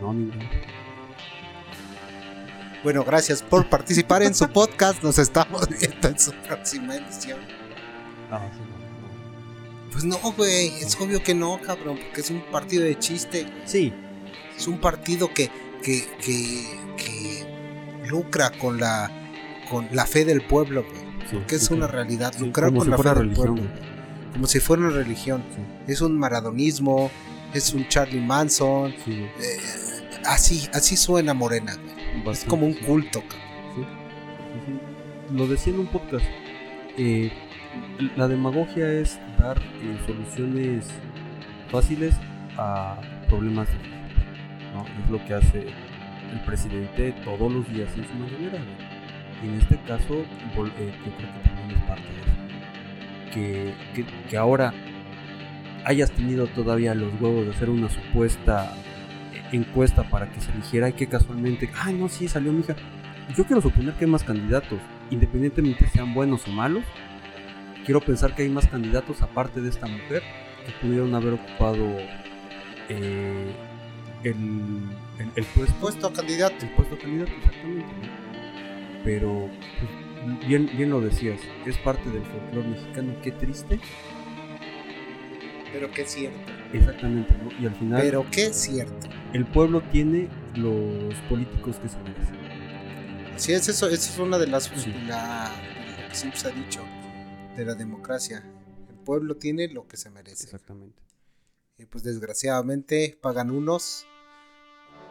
No, 0.00 0.12
ninguno. 0.12 0.64
Bueno, 2.82 3.02
gracias 3.02 3.42
por 3.42 3.68
participar 3.70 4.22
en 4.22 4.34
su 4.34 4.46
podcast. 4.48 5.02
Nos 5.02 5.18
estamos 5.18 5.66
viendo 5.68 6.08
en 6.08 6.18
su 6.18 6.32
próxima 6.32 6.96
edición. 6.96 7.38
Ah, 8.30 8.46
sí, 8.52 8.60
no, 8.60 9.08
no. 9.08 9.90
Pues 9.90 10.04
no, 10.04 10.18
güey, 10.36 10.66
es 10.82 10.94
obvio 11.00 11.22
que 11.22 11.34
no, 11.34 11.58
cabrón, 11.62 11.98
porque 11.98 12.20
es 12.20 12.30
un 12.30 12.42
partido 12.52 12.84
de 12.84 12.98
chiste. 12.98 13.46
Sí, 13.64 13.92
Es 14.56 14.66
un 14.66 14.78
partido 14.78 15.32
que, 15.32 15.50
que, 15.82 16.06
que, 16.20 16.78
que 16.98 17.13
lucra 18.08 18.50
con 18.50 18.78
la, 18.80 19.10
con 19.70 19.88
la 19.92 20.06
fe 20.06 20.24
del 20.24 20.42
pueblo, 20.42 20.84
güey. 20.84 21.04
sí, 21.30 21.38
Que 21.46 21.56
es 21.56 21.70
una 21.70 21.86
realidad, 21.86 22.34
lucrar 22.38 22.72
con 22.72 22.82
si 22.84 22.90
la 22.90 22.96
fe 22.98 23.02
del 23.08 23.14
religión, 23.18 23.46
pueblo. 23.56 23.62
güey. 23.62 23.94
Como 24.32 24.46
si 24.46 24.60
fuera 24.60 24.82
una 24.82 24.90
religión. 24.92 25.42
Es 25.86 26.00
un 26.00 26.18
maradonismo, 26.18 27.10
es 27.52 27.72
un 27.72 27.86
Charlie 27.88 28.20
Manson. 28.20 28.92
Eh, 29.06 29.58
así, 30.26 30.68
así 30.72 30.96
suena 30.96 31.34
Morena, 31.34 31.76
güey. 32.22 32.32
Es 32.34 32.44
como 32.44 32.66
un 32.66 32.74
culto. 32.74 33.22
Lo 35.32 35.46
decía 35.46 35.72
en 35.72 35.80
un 35.80 35.86
podcast. 35.86 36.24
eh, 36.96 37.32
la 38.16 38.28
demagogia 38.28 38.88
es 38.92 39.18
dar 39.38 39.58
eh, 39.60 39.98
soluciones 40.06 40.86
fáciles 41.70 42.14
a 42.56 43.00
problemas 43.28 43.68
difíciles. 43.68 43.94
¿no? 44.74 44.84
Es 45.04 45.10
lo 45.10 45.24
que 45.26 45.34
hace 45.34 45.66
el 46.34 46.40
presidente 46.40 47.12
todos 47.24 47.52
los 47.52 47.68
días 47.72 47.88
en 47.96 48.06
su 48.06 48.14
mañanera. 48.14 48.58
Y 49.42 49.48
en 49.48 49.54
este 49.54 49.78
caso, 49.86 50.14
eh, 50.14 50.24
yo 50.54 51.12
creo 51.16 51.32
que 51.32 51.48
también 51.48 51.78
es 51.78 51.84
parte 51.84 52.02
de 52.02 52.20
eso. 52.20 52.34
Que, 53.32 53.74
que, 53.94 54.28
que 54.28 54.36
ahora 54.36 54.72
hayas 55.84 56.10
tenido 56.10 56.46
todavía 56.48 56.94
los 56.94 57.12
huevos 57.20 57.46
de 57.46 57.52
hacer 57.52 57.70
una 57.70 57.88
supuesta 57.88 58.72
eh, 59.32 59.42
encuesta 59.52 60.02
para 60.04 60.30
que 60.30 60.40
se 60.40 60.50
eligiera 60.52 60.88
y 60.88 60.92
que 60.92 61.06
casualmente, 61.06 61.70
ay 61.76 61.94
no, 61.94 62.08
sí, 62.08 62.28
salió 62.28 62.52
mi 62.52 62.60
hija. 62.60 62.74
Yo 63.36 63.44
quiero 63.44 63.62
suponer 63.62 63.94
que 63.94 64.04
hay 64.04 64.10
más 64.10 64.24
candidatos, 64.24 64.78
independientemente 65.10 65.88
sean 65.88 66.14
buenos 66.14 66.46
o 66.46 66.50
malos. 66.50 66.84
Quiero 67.84 68.00
pensar 68.00 68.34
que 68.34 68.42
hay 68.42 68.48
más 68.48 68.66
candidatos 68.66 69.22
aparte 69.22 69.60
de 69.60 69.68
esta 69.68 69.86
mujer 69.86 70.22
que 70.64 70.72
pudieron 70.80 71.14
haber 71.14 71.34
ocupado 71.34 71.84
eh, 72.88 73.52
el, 74.24 74.34
el, 75.18 75.30
el 75.36 75.44
puesto. 75.44 75.74
Puesto 75.80 76.06
a 76.08 76.12
candidato. 76.12 76.64
El 76.64 76.74
puesto 76.74 76.98
candidato, 76.98 77.32
exactamente. 77.32 77.92
Pero, 79.04 79.50
pues, 79.78 80.48
bien, 80.48 80.70
bien 80.76 80.90
lo 80.90 81.00
decías, 81.00 81.38
es 81.66 81.76
parte 81.78 82.08
del 82.10 82.24
folclore 82.24 82.68
mexicano, 82.68 83.14
qué 83.22 83.32
triste. 83.32 83.78
Pero 85.72 85.90
qué 85.90 86.04
cierto. 86.06 86.52
Exactamente, 86.72 87.34
¿no? 87.42 87.50
Y 87.60 87.66
al 87.66 87.74
final, 87.74 88.00
Pero 88.00 88.26
qué 88.30 88.52
cierto. 88.52 89.08
el 89.32 89.44
pueblo 89.46 89.82
tiene 89.92 90.28
los 90.54 91.14
políticos 91.28 91.76
que 91.80 91.88
se 91.88 91.98
merecen. 91.98 92.36
Así 93.34 93.52
es, 93.52 93.68
eso, 93.68 93.88
eso 93.88 94.12
es 94.12 94.18
una 94.18 94.38
de 94.38 94.46
las 94.46 94.64
Sí. 94.64 94.92
la, 95.06 95.50
que 96.08 96.14
siempre 96.14 96.38
se 96.40 96.48
ha 96.48 96.50
dicho 96.52 96.80
de 97.56 97.64
la 97.64 97.74
democracia. 97.74 98.44
El 98.88 98.94
pueblo 99.04 99.36
tiene 99.36 99.68
lo 99.68 99.86
que 99.88 99.96
se 99.96 100.10
merece. 100.10 100.44
Exactamente. 100.44 101.02
Y 101.76 101.86
pues 101.86 102.04
desgraciadamente 102.04 103.18
pagan 103.20 103.50
unos 103.50 104.06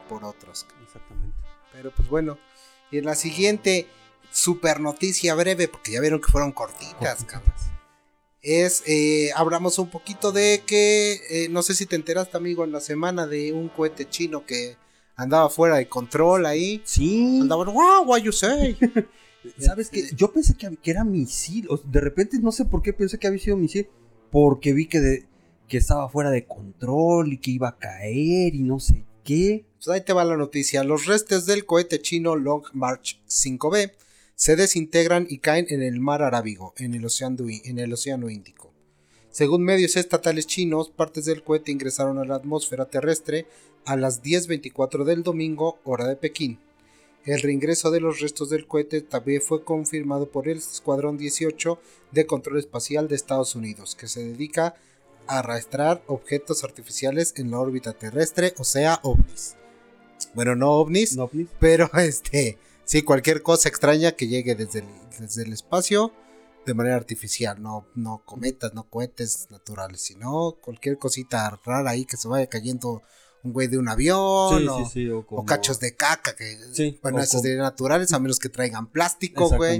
por 0.03 0.23
otros. 0.23 0.65
Exactamente. 0.83 1.35
Pero 1.71 1.91
pues 1.95 2.07
bueno. 2.09 2.37
Y 2.91 2.97
en 2.99 3.05
la 3.05 3.15
siguiente 3.15 3.87
super 4.31 4.79
noticia 4.79 5.33
breve, 5.35 5.67
porque 5.67 5.93
ya 5.93 6.01
vieron 6.01 6.21
que 6.21 6.31
fueron 6.31 6.51
cortitas, 6.51 7.23
cabrón. 7.23 7.53
Es, 8.41 8.83
eh, 8.87 9.31
hablamos 9.35 9.79
un 9.79 9.89
poquito 9.89 10.31
de 10.31 10.63
que, 10.65 11.13
eh, 11.29 11.49
no 11.49 11.63
sé 11.63 11.73
si 11.75 11.85
te 11.85 11.95
enteraste, 11.95 12.35
amigo, 12.35 12.63
en 12.65 12.71
la 12.73 12.81
semana 12.81 13.25
de 13.25 13.53
un 13.53 13.69
cohete 13.69 14.07
chino 14.09 14.45
que 14.45 14.75
andaba 15.15 15.49
fuera 15.49 15.77
de 15.77 15.87
control 15.87 16.45
ahí. 16.45 16.81
Sí. 16.83 17.39
Andaba, 17.41 17.63
wow, 17.65 18.03
what 18.05 18.19
you 18.21 18.31
say. 18.33 18.77
¿Sabes 19.59 19.89
qué? 19.89 20.09
Yo 20.15 20.31
pensé 20.33 20.55
que, 20.55 20.75
que 20.75 20.91
era 20.91 21.03
misil. 21.03 21.67
o 21.69 21.77
sea, 21.77 21.89
de 21.89 21.99
repente 22.01 22.37
no 22.39 22.51
sé 22.51 22.65
por 22.65 22.81
qué 22.81 22.91
pensé 22.93 23.17
que 23.17 23.27
había 23.27 23.39
sido 23.39 23.57
misil. 23.57 23.87
Porque 24.31 24.73
vi 24.73 24.87
que, 24.87 24.99
de- 24.99 25.25
que 25.67 25.77
estaba 25.77 26.09
fuera 26.09 26.29
de 26.31 26.45
control 26.45 27.33
y 27.33 27.37
que 27.37 27.51
iba 27.51 27.69
a 27.69 27.77
caer 27.77 28.55
y 28.55 28.63
no 28.63 28.79
sé 28.79 29.05
Pues 29.25 29.87
ahí 29.87 30.01
te 30.01 30.11
va 30.11 30.25
la 30.25 30.35
noticia. 30.35 30.83
Los 30.83 31.05
restos 31.05 31.45
del 31.45 31.65
cohete 31.65 32.01
chino 32.01 32.35
Long 32.35 32.63
March 32.73 33.21
5B 33.29 33.93
se 34.35 34.55
desintegran 34.57 35.27
y 35.29 35.37
caen 35.37 35.65
en 35.69 35.81
el 35.81 35.99
mar 36.01 36.21
Arábigo, 36.21 36.73
en 36.77 36.93
el 36.93 37.05
océano, 37.05 37.45
en 37.47 37.79
el 37.79 37.93
océano 37.93 38.29
Índico. 38.29 38.73
Según 39.31 39.63
medios 39.63 39.95
estatales 39.95 40.45
chinos, 40.45 40.89
partes 40.89 41.25
del 41.25 41.41
cohete 41.41 41.71
ingresaron 41.71 42.17
a 42.17 42.25
la 42.25 42.35
atmósfera 42.35 42.85
terrestre 42.85 43.47
a 43.85 43.95
las 43.95 44.21
10.24 44.21 45.05
del 45.05 45.23
domingo, 45.23 45.79
hora 45.85 46.07
de 46.07 46.17
Pekín. 46.17 46.59
El 47.25 47.41
reingreso 47.41 47.89
de 47.91 48.01
los 48.01 48.19
restos 48.19 48.49
del 48.49 48.67
cohete 48.67 49.01
también 49.01 49.41
fue 49.41 49.63
confirmado 49.63 50.29
por 50.29 50.49
el 50.49 50.57
Escuadrón 50.57 51.17
18 51.17 51.79
de 52.11 52.25
Control 52.25 52.59
Espacial 52.59 53.07
de 53.07 53.15
Estados 53.15 53.55
Unidos, 53.55 53.95
que 53.95 54.07
se 54.07 54.23
dedica 54.23 54.75
arrastrar 55.27 56.03
objetos 56.07 56.63
artificiales 56.63 57.33
en 57.37 57.51
la 57.51 57.59
órbita 57.59 57.93
terrestre, 57.93 58.53
o 58.57 58.63
sea, 58.63 58.99
ovnis. 59.03 59.55
Bueno, 60.33 60.55
no 60.55 60.71
ovnis, 60.71 61.15
¿No, 61.15 61.29
pero 61.59 61.89
este, 61.97 62.57
sí, 62.85 63.01
cualquier 63.03 63.41
cosa 63.43 63.69
extraña 63.69 64.13
que 64.13 64.27
llegue 64.27 64.55
desde 64.55 64.79
el, 64.79 64.85
desde 65.19 65.43
el 65.43 65.53
espacio 65.53 66.11
de 66.65 66.73
manera 66.73 66.95
artificial, 66.95 67.61
no, 67.61 67.85
no 67.93 68.21
cometas, 68.25 68.73
no 68.73 68.83
cohetes 68.89 69.47
naturales, 69.51 69.99
sino 70.01 70.53
cualquier 70.61 70.97
cosita 70.97 71.59
rara 71.65 71.89
ahí 71.91 72.05
que 72.05 72.15
se 72.15 72.27
vaya 72.29 72.47
cayendo 72.47 73.01
un 73.43 73.51
güey 73.51 73.67
de 73.67 73.77
un 73.77 73.89
avión 73.89 74.57
Sí, 74.61 74.67
o, 74.69 74.77
sí, 74.77 74.83
sí. 74.93 75.09
O, 75.09 75.25
como- 75.27 75.41
o 75.41 75.45
cachos 75.45 75.81
de 75.81 75.93
caca, 75.97 76.33
que 76.33 76.57
bueno, 77.01 77.17
o 77.17 77.19
esos 77.21 77.31
como- 77.31 77.43
serían 77.43 77.59
naturales, 77.63 78.13
a 78.13 78.19
menos 78.19 78.39
que 78.39 78.47
traigan 78.47 78.87
plástico, 78.87 79.49
güey. 79.49 79.75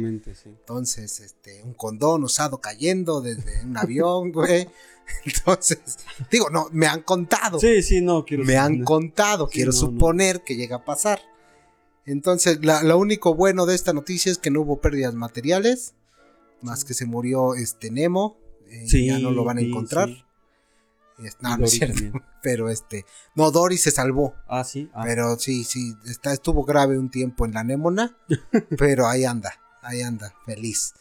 Entonces, 0.46 1.22
este, 1.22 1.64
un 1.64 1.74
condón 1.74 2.26
usado 2.26 2.60
cayendo 2.60 3.22
desde 3.22 3.64
un 3.64 3.78
avión, 3.78 4.32
güey. 4.34 4.68
Entonces, 5.26 5.80
digo, 6.32 6.50
no, 6.50 6.68
me 6.72 6.88
han 6.88 7.02
contado. 7.02 7.60
Sí, 7.60 7.82
sí, 7.84 8.02
no, 8.02 8.26
quiero 8.26 8.44
me 8.44 8.58
han 8.58 8.84
contado, 8.84 9.48
Sí, 9.48 9.54
quiero 9.56 9.72
no, 9.72 9.76
no. 9.76 9.80
suponer 9.88 10.44
que 10.44 10.56
llega 10.56 10.78
a 10.78 10.86
pasar. 10.86 11.20
Entonces, 12.06 12.60
la- 12.64 12.84
lo 12.84 12.98
único 12.98 13.34
bueno 13.36 13.66
de 13.66 13.76
esta 13.76 13.94
noticia 13.94 14.32
es 14.32 14.38
que 14.38 14.52
no 14.52 14.62
hubo 14.62 14.82
pérdidas 14.82 15.14
materiales, 15.14 15.94
más 16.62 16.84
que 16.86 16.94
se 16.94 17.06
murió 17.06 17.56
este 17.56 17.92
Nemo, 17.92 18.38
eh, 18.70 18.88
Sí, 18.88 19.06
ya 19.08 19.20
no 19.20 19.32
lo 19.32 19.44
van 19.44 19.58
a 19.58 19.62
encontrar. 19.62 20.10
sí. 20.10 20.24
No, 21.40 21.58
no 21.58 21.66
es 21.66 21.72
cierto, 21.72 21.94
también. 22.02 22.24
pero 22.42 22.70
este, 22.70 23.06
no, 23.36 23.52
Dory 23.52 23.78
se 23.78 23.92
salvó, 23.92 24.34
Ah, 24.48 24.64
sí. 24.64 24.90
Ah, 24.94 25.04
pero 25.04 25.38
sí, 25.40 25.64
sí, 25.64 25.94
está, 26.06 26.34
estuvo 26.34 26.64
grave 26.66 26.98
un 26.98 27.10
tiempo 27.10 27.46
en 27.46 27.54
la 27.54 27.64
Némona, 27.64 28.18
pero 28.78 29.08
ahí 29.08 29.24
anda, 29.24 29.54
ahí 29.82 30.02
anda, 30.02 30.34
feliz. 30.46 30.94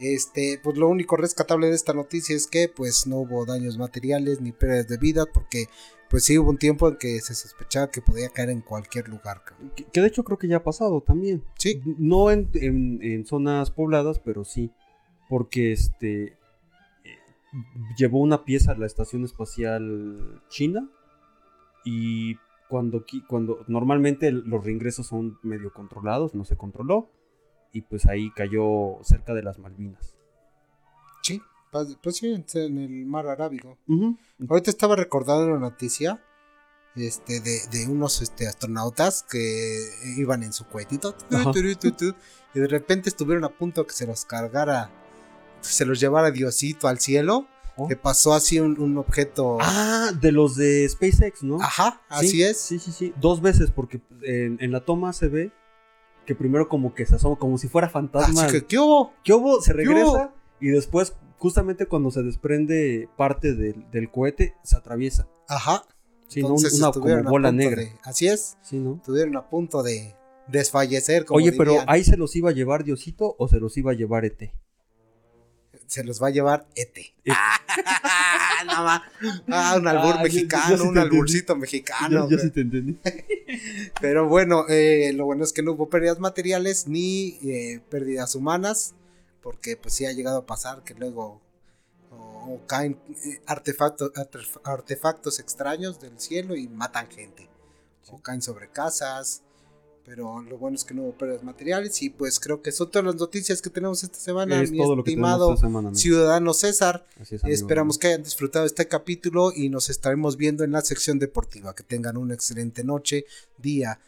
Este, 0.00 0.58
pues 0.62 0.76
lo 0.78 0.88
único 0.88 1.16
rescatable 1.16 1.68
de 1.68 1.74
esta 1.74 1.92
noticia 1.92 2.34
es 2.34 2.46
que 2.46 2.68
pues 2.74 3.06
no 3.06 3.16
hubo 3.18 3.44
daños 3.44 3.76
materiales 3.78 4.40
ni 4.40 4.50
pérdidas 4.52 4.88
de 4.88 4.96
vida, 4.96 5.26
porque 5.26 5.66
pues 6.08 6.24
sí 6.24 6.38
hubo 6.38 6.50
un 6.50 6.58
tiempo 6.58 6.88
en 6.88 6.96
que 6.96 7.20
se 7.20 7.34
sospechaba 7.34 7.90
que 7.90 8.00
podía 8.02 8.30
caer 8.30 8.50
en 8.50 8.62
cualquier 8.62 9.08
lugar. 9.08 9.42
que, 9.76 9.84
que 9.84 10.00
de 10.00 10.06
hecho 10.08 10.24
creo 10.24 10.38
que 10.38 10.48
ya 10.48 10.56
ha 10.56 10.62
pasado 10.64 11.02
también. 11.02 11.44
Sí, 11.58 11.82
No 11.98 12.30
en, 12.30 12.48
en- 12.54 13.00
en 13.02 13.26
zonas 13.26 13.70
pobladas, 13.70 14.18
pero 14.18 14.44
sí. 14.44 14.70
Porque 15.28 15.70
este 15.72 16.24
eh, 16.24 16.36
llevó 17.96 18.20
una 18.20 18.44
pieza 18.44 18.72
a 18.72 18.78
la 18.78 18.86
estación 18.86 19.24
espacial 19.24 20.42
china. 20.48 20.88
Y 21.84 22.36
cuando, 22.68 23.04
cuando 23.28 23.64
normalmente 23.68 24.32
los 24.32 24.64
reingresos 24.64 25.06
son 25.06 25.38
medio 25.42 25.72
controlados, 25.72 26.34
no 26.34 26.44
se 26.44 26.56
controló. 26.56 27.10
Y 27.72 27.82
pues 27.82 28.06
ahí 28.06 28.30
cayó 28.32 28.98
cerca 29.02 29.32
de 29.34 29.42
las 29.42 29.58
Malvinas. 29.58 30.14
sí, 31.22 31.40
pues, 31.70 31.96
pues 32.02 32.16
sí, 32.16 32.32
en 32.54 32.78
el 32.78 33.06
mar 33.06 33.26
Arábigo. 33.28 33.78
Ahorita 34.48 34.70
estaba 34.70 34.96
recordando 34.96 35.46
una 35.46 35.58
noticia 35.58 36.20
este, 36.96 37.40
de, 37.40 37.60
de 37.70 37.86
unos 37.86 38.22
este, 38.22 38.48
astronautas 38.48 39.22
que 39.22 39.78
iban 40.16 40.42
en 40.42 40.52
su 40.52 40.66
cohetito 40.66 41.14
y 42.54 42.58
de 42.58 42.66
repente 42.66 43.08
estuvieron 43.08 43.44
a 43.44 43.50
punto 43.50 43.86
que 43.86 43.92
se 43.94 44.06
los 44.06 44.24
cargara, 44.24 44.90
se 45.60 45.84
los 45.86 46.00
llevara 46.00 46.30
Diosito 46.30 46.88
al 46.88 46.98
cielo, 46.98 47.46
Oh. 47.76 47.86
que 47.88 47.96
pasó 47.96 48.34
así 48.34 48.58
un, 48.58 48.78
un 48.80 48.98
objeto. 48.98 49.56
Ah, 49.60 50.10
de 50.20 50.32
los 50.32 50.56
de 50.56 50.86
SpaceX, 50.88 51.44
¿no? 51.44 51.62
Ajá, 51.62 52.02
Sí, 52.10 52.26
así 52.26 52.42
es. 52.42 52.60
Sí, 52.60 52.78
sí, 52.80 52.90
sí. 52.92 53.14
Dos 53.18 53.40
veces, 53.40 53.70
porque 53.70 54.00
en, 54.22 54.58
en 54.60 54.72
la 54.72 54.80
toma 54.84 55.12
se 55.14 55.28
ve 55.28 55.52
que 56.30 56.36
primero 56.36 56.68
como 56.68 56.94
que 56.94 57.04
se 57.06 57.16
asoma, 57.16 57.34
como 57.36 57.58
si 57.58 57.66
fuera 57.66 57.88
fantasma. 57.88 58.44
Así 58.44 58.60
que, 58.60 58.64
¿qué 58.66 58.78
hubo? 58.78 59.12
¿Qué 59.24 59.32
hubo? 59.32 59.60
Se 59.60 59.72
hubo? 59.72 59.78
regresa 59.78 60.32
y 60.60 60.68
después, 60.68 61.12
justamente 61.38 61.86
cuando 61.86 62.12
se 62.12 62.22
desprende 62.22 63.08
parte 63.16 63.54
del, 63.56 63.90
del 63.90 64.12
cohete, 64.12 64.54
se 64.62 64.76
atraviesa. 64.76 65.26
Ajá. 65.48 65.82
Sí, 66.28 66.40
¿no? 66.42 66.50
Entonces 66.50 66.74
una 66.78 66.92
como 66.92 67.06
a 67.12 67.22
bola 67.22 67.48
punto 67.48 67.52
negra. 67.64 67.82
de- 67.82 67.92
así 68.04 68.28
es. 68.28 68.56
Sí, 68.62 68.78
¿no? 68.78 68.94
Estuvieron 68.94 69.36
a 69.36 69.50
punto 69.50 69.82
de 69.82 70.14
desfallecer. 70.46 71.24
Como 71.24 71.38
Oye, 71.38 71.50
pero. 71.50 71.74
¿ahí 71.88 72.04
se 72.04 72.16
los 72.16 72.36
iba 72.36 72.50
a 72.50 72.52
llevar 72.52 72.84
Diosito 72.84 73.34
o 73.36 73.48
se 73.48 73.58
los 73.58 73.76
iba 73.76 73.90
a 73.90 73.94
llevar 73.94 74.24
ET? 74.24 74.52
Se 75.90 76.04
los 76.04 76.22
va 76.22 76.28
a 76.28 76.30
llevar 76.30 76.66
Ete. 76.76 77.14
No 78.66 78.84
ma- 78.84 79.02
ah, 79.50 79.74
un 79.78 79.88
albur 79.88 80.16
Ah, 80.18 80.22
mexicano, 80.22 80.70
yo 80.70 80.76
sí 80.76 80.82
te 80.82 80.88
un 80.88 80.88
entendí. 80.98 81.16
alburcito 81.16 81.56
mexicano. 81.56 82.28
yo, 82.28 82.36
yo 82.36 82.38
sí 82.38 82.50
te 82.50 82.60
entendí. 82.60 82.98
Pero 84.00 84.28
bueno, 84.28 84.66
eh, 84.68 85.12
lo 85.14 85.24
bueno 85.24 85.42
es 85.44 85.52
que 85.52 85.62
no 85.62 85.72
hubo 85.72 85.88
pérdidas 85.88 86.18
materiales 86.20 86.86
ni 86.86 87.38
eh, 87.42 87.80
pérdidas 87.90 88.34
humanas, 88.34 88.94
porque 89.42 89.76
pues 89.76 89.94
sí 89.94 90.04
ha 90.06 90.12
llegado 90.12 90.38
a 90.38 90.46
pasar 90.46 90.84
que 90.84 90.94
luego 90.94 91.40
o, 92.10 92.54
o 92.54 92.66
caen 92.66 92.98
eh, 93.24 93.40
artefactos, 93.46 94.12
artef- 94.12 94.60
artefactos 94.62 95.38
extraños 95.40 96.00
del 96.00 96.20
cielo 96.20 96.54
y 96.54 96.68
matan 96.68 97.08
gente. 97.08 97.48
O 98.10 98.20
caen 98.20 98.42
sobre 98.42 98.68
casas. 98.68 99.42
Pero 100.10 100.42
lo 100.42 100.58
bueno 100.58 100.74
es 100.74 100.82
que 100.82 100.92
no 100.92 101.02
hubo 101.02 101.12
pérdidas 101.12 101.44
materiales 101.44 102.02
y 102.02 102.10
pues 102.10 102.40
creo 102.40 102.62
que 102.62 102.72
son 102.72 102.90
todas 102.90 103.06
las 103.06 103.14
noticias 103.14 103.62
que 103.62 103.70
tenemos 103.70 104.02
esta 104.02 104.18
semana, 104.18 104.60
Es 104.60 104.72
mi 104.72 104.78
todo 104.78 104.96
lo 104.96 105.04
que 105.04 105.12
tenemos 105.12 105.30
estimado 105.30 105.54
esta 105.54 105.66
semana, 105.68 105.94
ciudadano 105.94 106.52
César. 106.52 107.06
Así 107.20 107.36
es, 107.36 107.44
amigo. 107.44 107.54
Esperamos 107.54 107.96
que 107.96 108.08
hayan 108.08 108.24
disfrutado 108.24 108.66
este 108.66 108.88
capítulo 108.88 109.52
y 109.54 109.68
nos 109.68 109.88
estaremos 109.88 110.36
viendo 110.36 110.64
en 110.64 110.72
la 110.72 110.80
sección 110.80 111.20
deportiva. 111.20 111.76
Que 111.76 111.84
tengan 111.84 112.16
una 112.16 112.34
excelente 112.34 112.82
noche, 112.82 113.24
día, 113.58 114.00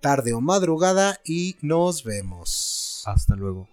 tarde 0.00 0.32
o 0.32 0.40
madrugada 0.40 1.20
y 1.24 1.54
nos 1.62 2.02
vemos. 2.02 3.04
Hasta 3.06 3.36
luego. 3.36 3.68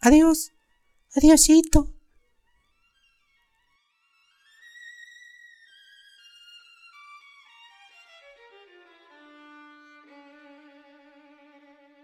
Adiós. 0.00 0.50
Adiosito. 1.14 1.88